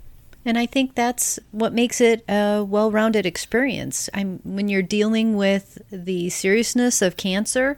And 0.44 0.58
I 0.58 0.66
think 0.66 0.96
that's 0.96 1.40
what 1.52 1.74
makes 1.74 2.02
it 2.02 2.24
a 2.28 2.64
well 2.68 2.92
rounded 2.92 3.26
experience. 3.26 4.10
I'm, 4.14 4.40
when 4.44 4.70
you're 4.70 4.82
dealing 4.82 5.36
with 5.36 5.82
the 5.92 6.30
seriousness 6.30 7.02
of 7.02 7.18
cancer, 7.18 7.78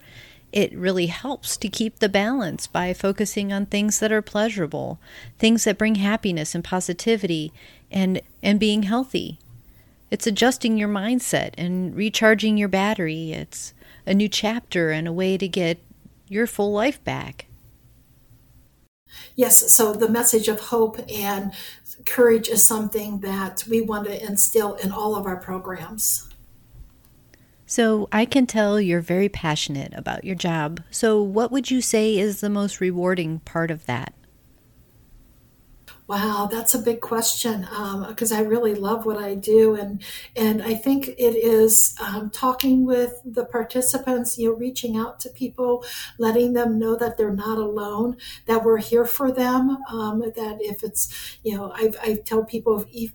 it 0.53 0.71
really 0.73 1.07
helps 1.07 1.57
to 1.57 1.67
keep 1.67 1.99
the 1.99 2.07
balance 2.07 2.67
by 2.67 2.93
focusing 2.93 3.51
on 3.51 3.65
things 3.65 3.99
that 3.99 4.11
are 4.11 4.21
pleasurable, 4.21 4.99
things 5.39 5.63
that 5.63 5.79
bring 5.79 5.95
happiness 5.95 6.53
and 6.53 6.63
positivity, 6.63 7.51
and, 7.91 8.21
and 8.41 8.59
being 8.59 8.83
healthy. 8.83 9.39
It's 10.11 10.27
adjusting 10.27 10.77
your 10.77 10.89
mindset 10.89 11.53
and 11.57 11.95
recharging 11.95 12.55
your 12.55 12.67
battery. 12.67 13.31
It's 13.31 13.73
a 14.05 14.13
new 14.13 14.29
chapter 14.29 14.91
and 14.91 15.07
a 15.07 15.13
way 15.13 15.39
to 15.39 15.47
get 15.47 15.79
your 16.29 16.45
full 16.45 16.71
life 16.71 17.03
back. 17.03 17.47
Yes, 19.35 19.73
so 19.73 19.93
the 19.93 20.09
message 20.09 20.47
of 20.47 20.59
hope 20.59 20.99
and 21.11 21.51
courage 22.05 22.49
is 22.49 22.65
something 22.65 23.19
that 23.19 23.63
we 23.69 23.81
want 23.81 24.07
to 24.07 24.25
instill 24.25 24.75
in 24.75 24.91
all 24.91 25.15
of 25.15 25.25
our 25.25 25.37
programs. 25.37 26.29
So, 27.65 28.07
I 28.11 28.25
can 28.25 28.45
tell 28.45 28.79
you're 28.79 29.01
very 29.01 29.29
passionate 29.29 29.93
about 29.95 30.23
your 30.23 30.35
job. 30.35 30.81
So, 30.91 31.21
what 31.21 31.51
would 31.51 31.71
you 31.71 31.81
say 31.81 32.17
is 32.17 32.39
the 32.39 32.49
most 32.49 32.79
rewarding 32.79 33.39
part 33.39 33.71
of 33.71 33.85
that? 33.87 34.13
Wow, 36.05 36.49
that's 36.51 36.75
a 36.75 36.79
big 36.79 36.99
question 36.99 37.61
because 37.61 38.31
um, 38.33 38.37
I 38.37 38.41
really 38.41 38.75
love 38.75 39.05
what 39.05 39.17
I 39.17 39.35
do, 39.35 39.75
and 39.75 40.01
and 40.35 40.61
I 40.61 40.75
think 40.75 41.07
it 41.07 41.33
is 41.35 41.95
um, 42.01 42.29
talking 42.29 42.85
with 42.85 43.21
the 43.23 43.45
participants, 43.45 44.37
you 44.37 44.49
know, 44.49 44.55
reaching 44.57 44.97
out 44.97 45.21
to 45.21 45.29
people, 45.29 45.85
letting 46.19 46.53
them 46.53 46.77
know 46.77 46.97
that 46.97 47.17
they're 47.17 47.31
not 47.33 47.57
alone, 47.57 48.17
that 48.47 48.65
we're 48.65 48.79
here 48.79 49.05
for 49.05 49.31
them. 49.31 49.77
Um, 49.89 50.19
that 50.19 50.57
if 50.59 50.83
it's, 50.83 51.37
you 51.41 51.55
know, 51.55 51.71
I, 51.73 51.91
I 52.01 52.15
tell 52.15 52.43
people 52.43 52.81
if 52.81 53.13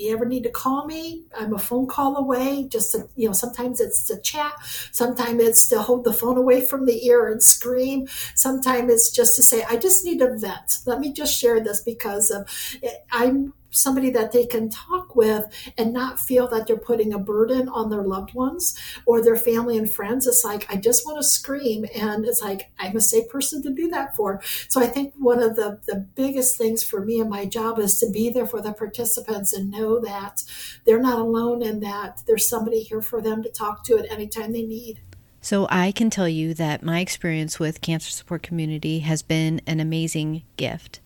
you 0.00 0.12
ever 0.12 0.24
need 0.24 0.42
to 0.44 0.50
call 0.50 0.86
me, 0.86 1.24
I'm 1.38 1.52
a 1.54 1.58
phone 1.58 1.86
call 1.86 2.16
away. 2.16 2.66
Just 2.68 2.92
to, 2.92 3.08
you 3.16 3.26
know, 3.26 3.32
sometimes 3.32 3.80
it's 3.80 4.04
to 4.04 4.20
chat, 4.20 4.52
sometimes 4.92 5.42
it's 5.42 5.68
to 5.68 5.82
hold 5.82 6.04
the 6.04 6.12
phone 6.12 6.38
away 6.38 6.64
from 6.64 6.86
the 6.86 7.06
ear 7.06 7.28
and 7.28 7.42
scream. 7.42 8.08
Sometimes 8.34 8.92
it's 8.92 9.10
just 9.10 9.36
to 9.36 9.42
say, 9.42 9.64
I 9.68 9.76
just 9.76 10.04
need 10.04 10.22
a 10.22 10.36
vet. 10.36 10.78
Let 10.86 11.00
me 11.00 11.12
just 11.12 11.38
share 11.38 11.60
this 11.60 11.80
because 11.80 12.30
of 12.30 12.48
eh, 12.82 12.90
I'm 13.12 13.52
somebody 13.70 14.10
that 14.10 14.32
they 14.32 14.46
can 14.46 14.68
talk 14.68 15.14
with 15.14 15.46
and 15.78 15.92
not 15.92 16.20
feel 16.20 16.48
that 16.48 16.66
they're 16.66 16.76
putting 16.76 17.12
a 17.12 17.18
burden 17.18 17.68
on 17.68 17.90
their 17.90 18.02
loved 18.02 18.34
ones 18.34 18.76
or 19.06 19.22
their 19.22 19.36
family 19.36 19.78
and 19.78 19.92
friends. 19.92 20.26
It's 20.26 20.44
like, 20.44 20.66
I 20.72 20.76
just 20.76 21.06
want 21.06 21.18
to 21.18 21.24
scream. 21.24 21.86
And 21.94 22.24
it's 22.24 22.42
like, 22.42 22.70
I'm 22.78 22.96
a 22.96 23.00
safe 23.00 23.28
person 23.28 23.62
to 23.62 23.70
do 23.70 23.88
that 23.88 24.16
for. 24.16 24.40
So 24.68 24.80
I 24.80 24.86
think 24.86 25.14
one 25.16 25.42
of 25.42 25.56
the, 25.56 25.80
the 25.86 25.96
biggest 26.14 26.56
things 26.56 26.82
for 26.82 27.04
me 27.04 27.20
and 27.20 27.30
my 27.30 27.46
job 27.46 27.78
is 27.78 27.98
to 28.00 28.10
be 28.10 28.30
there 28.30 28.46
for 28.46 28.60
the 28.60 28.72
participants 28.72 29.52
and 29.52 29.70
know 29.70 30.00
that 30.00 30.42
they're 30.84 31.00
not 31.00 31.18
alone 31.18 31.62
and 31.62 31.82
that 31.82 32.22
there's 32.26 32.48
somebody 32.48 32.80
here 32.80 33.02
for 33.02 33.20
them 33.20 33.42
to 33.42 33.48
talk 33.48 33.84
to 33.84 33.98
at 33.98 34.10
any 34.10 34.26
time 34.26 34.52
they 34.52 34.62
need. 34.62 35.00
So 35.42 35.66
I 35.70 35.92
can 35.92 36.10
tell 36.10 36.28
you 36.28 36.52
that 36.54 36.82
my 36.82 37.00
experience 37.00 37.58
with 37.58 37.80
Cancer 37.80 38.10
Support 38.10 38.42
Community 38.42 38.98
has 39.00 39.22
been 39.22 39.62
an 39.66 39.80
amazing 39.80 40.42
gift. 40.56 41.00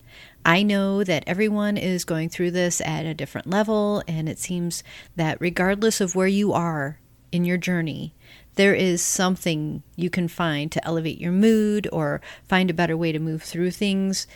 I 0.45 0.63
know 0.63 1.05
that 1.05 1.25
everyone 1.27 1.77
is 1.77 2.05
going 2.05 2.29
through 2.29 2.51
this 2.51 2.81
at 2.83 3.07
a 3.07 3.15
different 3.15 3.47
level, 3.47 4.03
and 4.07 4.29
it 4.29 4.39
seems 4.39 4.85
that 5.17 5.41
regardless 5.41 6.01
of 6.01 6.15
where 6.15 6.27
you 6.27 6.53
are 6.53 6.99
in 7.33 7.45
your 7.45 7.57
journey, 7.57 8.15
there 8.57 8.75
is 8.75 9.03
something 9.03 9.83
you 9.97 10.11
can 10.11 10.29
find 10.29 10.71
to 10.73 10.85
elevate 10.87 11.19
your 11.19 11.33
mood 11.33 11.89
or 11.93 12.21
find 12.47 12.71
a 12.71 12.75
better 12.75 12.97
way 12.97 13.11
to 13.11 13.19
move 13.19 13.43
through 13.43 13.71
things. 13.71 14.27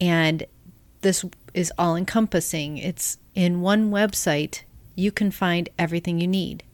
And 0.00 0.44
this 1.02 1.24
is 1.54 1.72
all 1.78 1.96
encompassing. 1.96 2.78
It's 2.78 3.18
in 3.34 3.60
one 3.60 3.90
website, 3.90 4.62
you 4.94 5.12
can 5.12 5.30
find 5.30 5.68
everything 5.78 6.18
you 6.18 6.26
need 6.26 6.64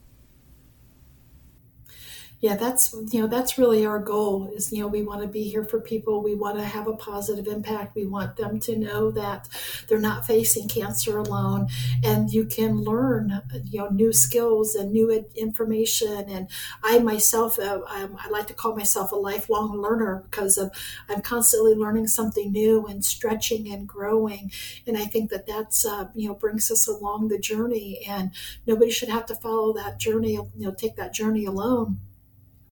yeah 2.45 2.57
that's 2.57 2.93
you 3.11 3.21
know 3.23 3.27
that's 3.27 3.57
really 3.57 3.87
our 3.87 3.99
goal 3.99 4.51
is 4.55 4.71
you 4.71 4.81
know 4.81 4.87
we 4.87 5.03
want 5.03 5.23
to 5.23 5.27
be 5.29 5.45
here 5.45 5.65
for 5.65 5.81
people. 5.81 6.23
We 6.23 6.35
want 6.35 6.59
to 6.59 6.65
have 6.65 6.87
a 6.87 6.93
positive 6.97 7.47
impact. 7.47 7.95
We 7.95 8.05
want 8.07 8.37
them 8.37 8.61
to 8.61 8.77
know 8.77 9.11
that 9.13 9.49
they're 9.89 9.99
not 10.11 10.27
facing 10.27 10.69
cancer 10.69 11.17
alone. 11.19 11.69
And 12.05 12.31
you 12.31 12.45
can 12.45 12.83
learn 12.83 13.41
you 13.65 13.79
know 13.79 13.89
new 13.89 14.13
skills 14.13 14.75
and 14.75 14.93
new 14.93 15.11
information. 15.35 16.29
And 16.29 16.51
i 16.83 16.99
myself 16.99 17.59
uh, 17.59 17.81
i 17.89 18.29
like 18.31 18.47
to 18.49 18.55
call 18.55 18.77
myself 18.77 19.13
a 19.13 19.17
lifelong 19.17 19.81
learner 19.81 20.25
because 20.31 20.59
of 20.59 20.71
i'm 21.09 21.23
constantly 21.23 21.75
learning 21.75 22.07
something 22.09 22.53
new 22.53 22.85
and 22.87 23.05
stretching 23.05 23.73
and 23.73 23.89
growing. 23.89 24.51
And 24.87 24.99
i 24.99 25.05
think 25.07 25.31
that 25.31 25.47
that's 25.47 25.87
uh, 25.87 26.09
you 26.15 26.29
know 26.29 26.35
brings 26.35 26.71
us 26.71 26.87
along 26.89 27.29
the 27.29 27.39
journey. 27.39 28.05
And 28.07 28.33
nobody 28.67 28.91
should 28.91 29.09
have 29.09 29.27
to 29.27 29.35
follow 29.35 29.73
that 29.75 29.99
journey 29.99 30.33
you 30.35 30.51
know 30.67 30.73
take 30.75 30.97
that 30.97 31.15
journey 31.15 31.45
alone 31.47 32.01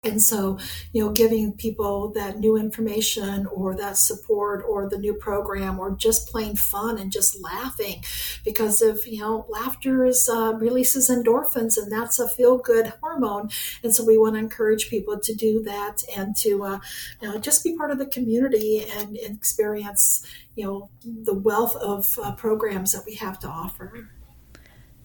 and 0.06 0.22
so, 0.22 0.58
you 0.94 1.04
know, 1.04 1.12
giving 1.12 1.54
people 1.54 2.12
that 2.14 2.40
new 2.40 2.56
information 2.58 3.46
or 3.48 3.76
that 3.76 3.98
support 3.98 4.64
or 4.68 4.90
the 4.90 4.98
new 4.98 5.14
program 5.14 5.80
or 5.80 5.92
just 5.92 6.30
plain 6.30 6.56
fun 6.56 6.98
and 6.98 7.12
just 7.12 7.42
laughing 7.42 8.04
because 8.44 8.82
of, 8.82 9.06
you 9.08 9.20
know, 9.20 9.46
laughter 9.50 10.06
is 10.06 10.30
uh, 10.32 10.54
releases 10.56 11.10
endorphins 11.10 11.78
and 11.78 11.92
that's 11.92 12.20
a 12.20 12.30
feel 12.30 12.58
good 12.58 12.94
hormone. 13.02 13.50
And 13.84 13.94
so 13.94 14.06
we 14.06 14.18
want 14.18 14.36
to 14.36 14.40
encourage 14.40 14.90
people 14.90 15.20
to 15.20 15.34
do 15.34 15.62
that 15.64 16.04
and 16.16 16.36
to 16.38 16.64
uh, 16.64 16.80
you 17.22 17.30
know, 17.30 17.38
just 17.40 17.64
be 17.64 17.76
part 17.76 17.92
of 17.92 17.98
the 17.98 18.06
community 18.06 18.86
and, 18.98 19.18
and, 19.18 19.36
experience, 19.36 20.26
you 20.56 20.66
know, 20.66 20.90
the 21.04 21.34
wealth 21.34 21.76
of 21.76 22.18
uh, 22.22 22.34
programs 22.36 22.94
that 22.94 23.04
we 23.06 23.16
have 23.16 23.38
to 23.40 23.48
offer. 23.48 24.10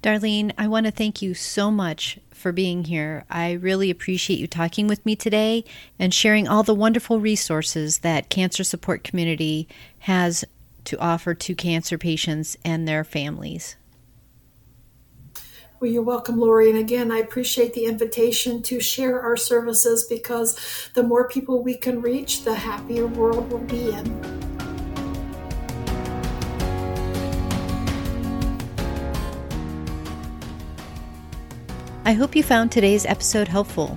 Darlene, 0.03 0.53
I 0.57 0.67
want 0.67 0.87
to 0.87 0.93
thank 0.93 1.21
you 1.21 1.35
so 1.35 1.71
much 1.71 2.19
for 2.33 2.53
being 2.53 2.85
here. 2.85 3.25
I 3.29 3.53
really 3.53 3.91
appreciate 3.91 4.39
you 4.39 4.47
talking 4.47 4.87
with 4.87 5.05
me 5.05 5.15
today 5.15 5.63
and 5.99 6.15
sharing 6.15 6.49
all 6.49 6.63
the 6.63 6.75
wonderful 6.75 7.21
resources 7.21 7.99
that 7.99 8.31
Cancer 8.31 8.65
Support 8.65 9.05
Community 9.05 9.69
has 10.01 10.43
to 10.85 10.99
offer 10.99 11.35
to 11.35 11.55
cancer 11.55 11.99
patients 11.99 12.57
and 12.65 12.89
their 12.89 13.05
families. 13.05 13.77
Well, 15.81 15.91
you're 15.91 16.03
welcome, 16.03 16.39
Lori. 16.39 16.71
And 16.71 16.79
again, 16.79 17.11
I 17.11 17.19
appreciate 17.19 17.75
the 17.75 17.85
invitation 17.85 18.63
to 18.65 18.81
share 18.81 19.21
our 19.21 19.37
services 19.37 20.07
because 20.09 20.91
the 20.95 21.03
more 21.03 21.29
people 21.29 21.63
we 21.63 21.75
can 21.75 22.01
reach, 22.01 22.45
the 22.45 22.55
happier 22.55 23.07
world 23.07 23.51
we'll 23.51 23.61
be 23.61 23.91
in. 23.91 24.41
I 32.11 32.15
hope 32.15 32.35
you 32.35 32.43
found 32.43 32.73
today's 32.73 33.07
episode 33.07 33.47
helpful. 33.47 33.97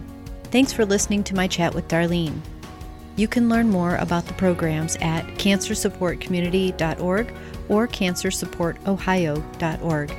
Thanks 0.52 0.72
for 0.72 0.86
listening 0.86 1.24
to 1.24 1.34
my 1.34 1.48
chat 1.48 1.74
with 1.74 1.88
Darlene. 1.88 2.42
You 3.16 3.28
can 3.28 3.50
learn 3.50 3.72
more 3.72 3.96
about 3.96 4.28
the 4.28 4.36
programs 4.36 4.96
at 4.98 5.26
cancersupportcommunity.org 5.40 7.34
or 7.70 7.88
cancersupportohio.org. 7.88 10.14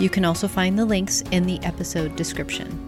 You 0.00 0.08
can 0.08 0.24
also 0.24 0.48
find 0.48 0.78
the 0.78 0.86
links 0.86 1.20
in 1.32 1.44
the 1.44 1.62
episode 1.64 2.16
description. 2.16 2.78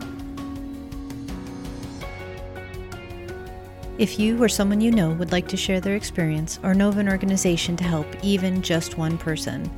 If 3.99 4.19
you 4.19 4.43
or 4.43 4.49
someone 4.49 4.81
you 4.81 4.91
know 4.91 5.11
would 5.11 5.33
like 5.33 5.49
to 5.49 5.59
share 5.59 5.83
their 5.83 5.97
experience 5.97 6.59
or 6.63 6.73
know 6.73 6.89
of 6.89 6.97
an 6.97 7.11
organization 7.11 7.77
to 7.77 7.85
help 7.85 8.07
even 8.23 8.63
just 8.63 8.97
one 8.97 9.19
person, 9.19 9.71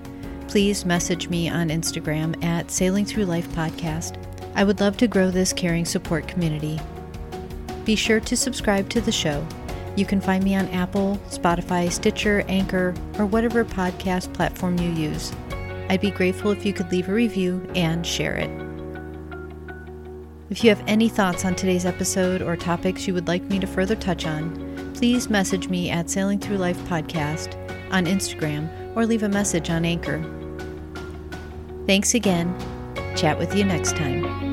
please 0.46 0.84
message 0.84 1.28
me 1.28 1.48
on 1.48 1.70
Instagram 1.70 2.44
at 2.44 2.70
Sailing 2.70 3.04
Through 3.04 3.24
Life 3.24 3.48
Podcast 3.48 4.22
I 4.56 4.64
would 4.64 4.80
love 4.80 4.96
to 4.96 5.06
grow 5.06 5.30
this 5.30 5.52
caring 5.52 5.84
support 5.84 6.26
community. 6.26 6.80
Be 7.84 7.94
sure 7.94 8.20
to 8.20 8.36
subscribe 8.36 8.88
to 8.88 9.02
the 9.02 9.12
show. 9.12 9.46
You 9.96 10.06
can 10.06 10.20
find 10.20 10.42
me 10.42 10.56
on 10.56 10.68
Apple, 10.68 11.20
Spotify, 11.28 11.92
Stitcher, 11.92 12.42
Anchor, 12.48 12.94
or 13.18 13.26
whatever 13.26 13.64
podcast 13.64 14.32
platform 14.32 14.78
you 14.78 14.90
use. 14.90 15.32
I'd 15.90 16.00
be 16.00 16.10
grateful 16.10 16.50
if 16.50 16.64
you 16.64 16.72
could 16.72 16.90
leave 16.90 17.08
a 17.08 17.12
review 17.12 17.66
and 17.74 18.06
share 18.06 18.36
it. 18.36 18.50
If 20.48 20.64
you 20.64 20.70
have 20.70 20.82
any 20.86 21.10
thoughts 21.10 21.44
on 21.44 21.54
today's 21.54 21.84
episode 21.84 22.40
or 22.40 22.56
topics 22.56 23.06
you 23.06 23.12
would 23.12 23.28
like 23.28 23.42
me 23.44 23.58
to 23.58 23.66
further 23.66 23.94
touch 23.94 24.26
on, 24.26 24.92
please 24.94 25.28
message 25.28 25.68
me 25.68 25.90
at 25.90 26.08
Sailing 26.08 26.38
Through 26.38 26.58
Life 26.58 26.78
Podcast 26.88 27.54
on 27.92 28.06
Instagram 28.06 28.68
or 28.96 29.04
leave 29.04 29.22
a 29.22 29.28
message 29.28 29.68
on 29.68 29.84
Anchor. 29.84 30.24
Thanks 31.86 32.14
again. 32.14 32.56
Chat 33.16 33.38
with 33.38 33.54
you 33.54 33.64
next 33.64 33.96
time. 33.96 34.45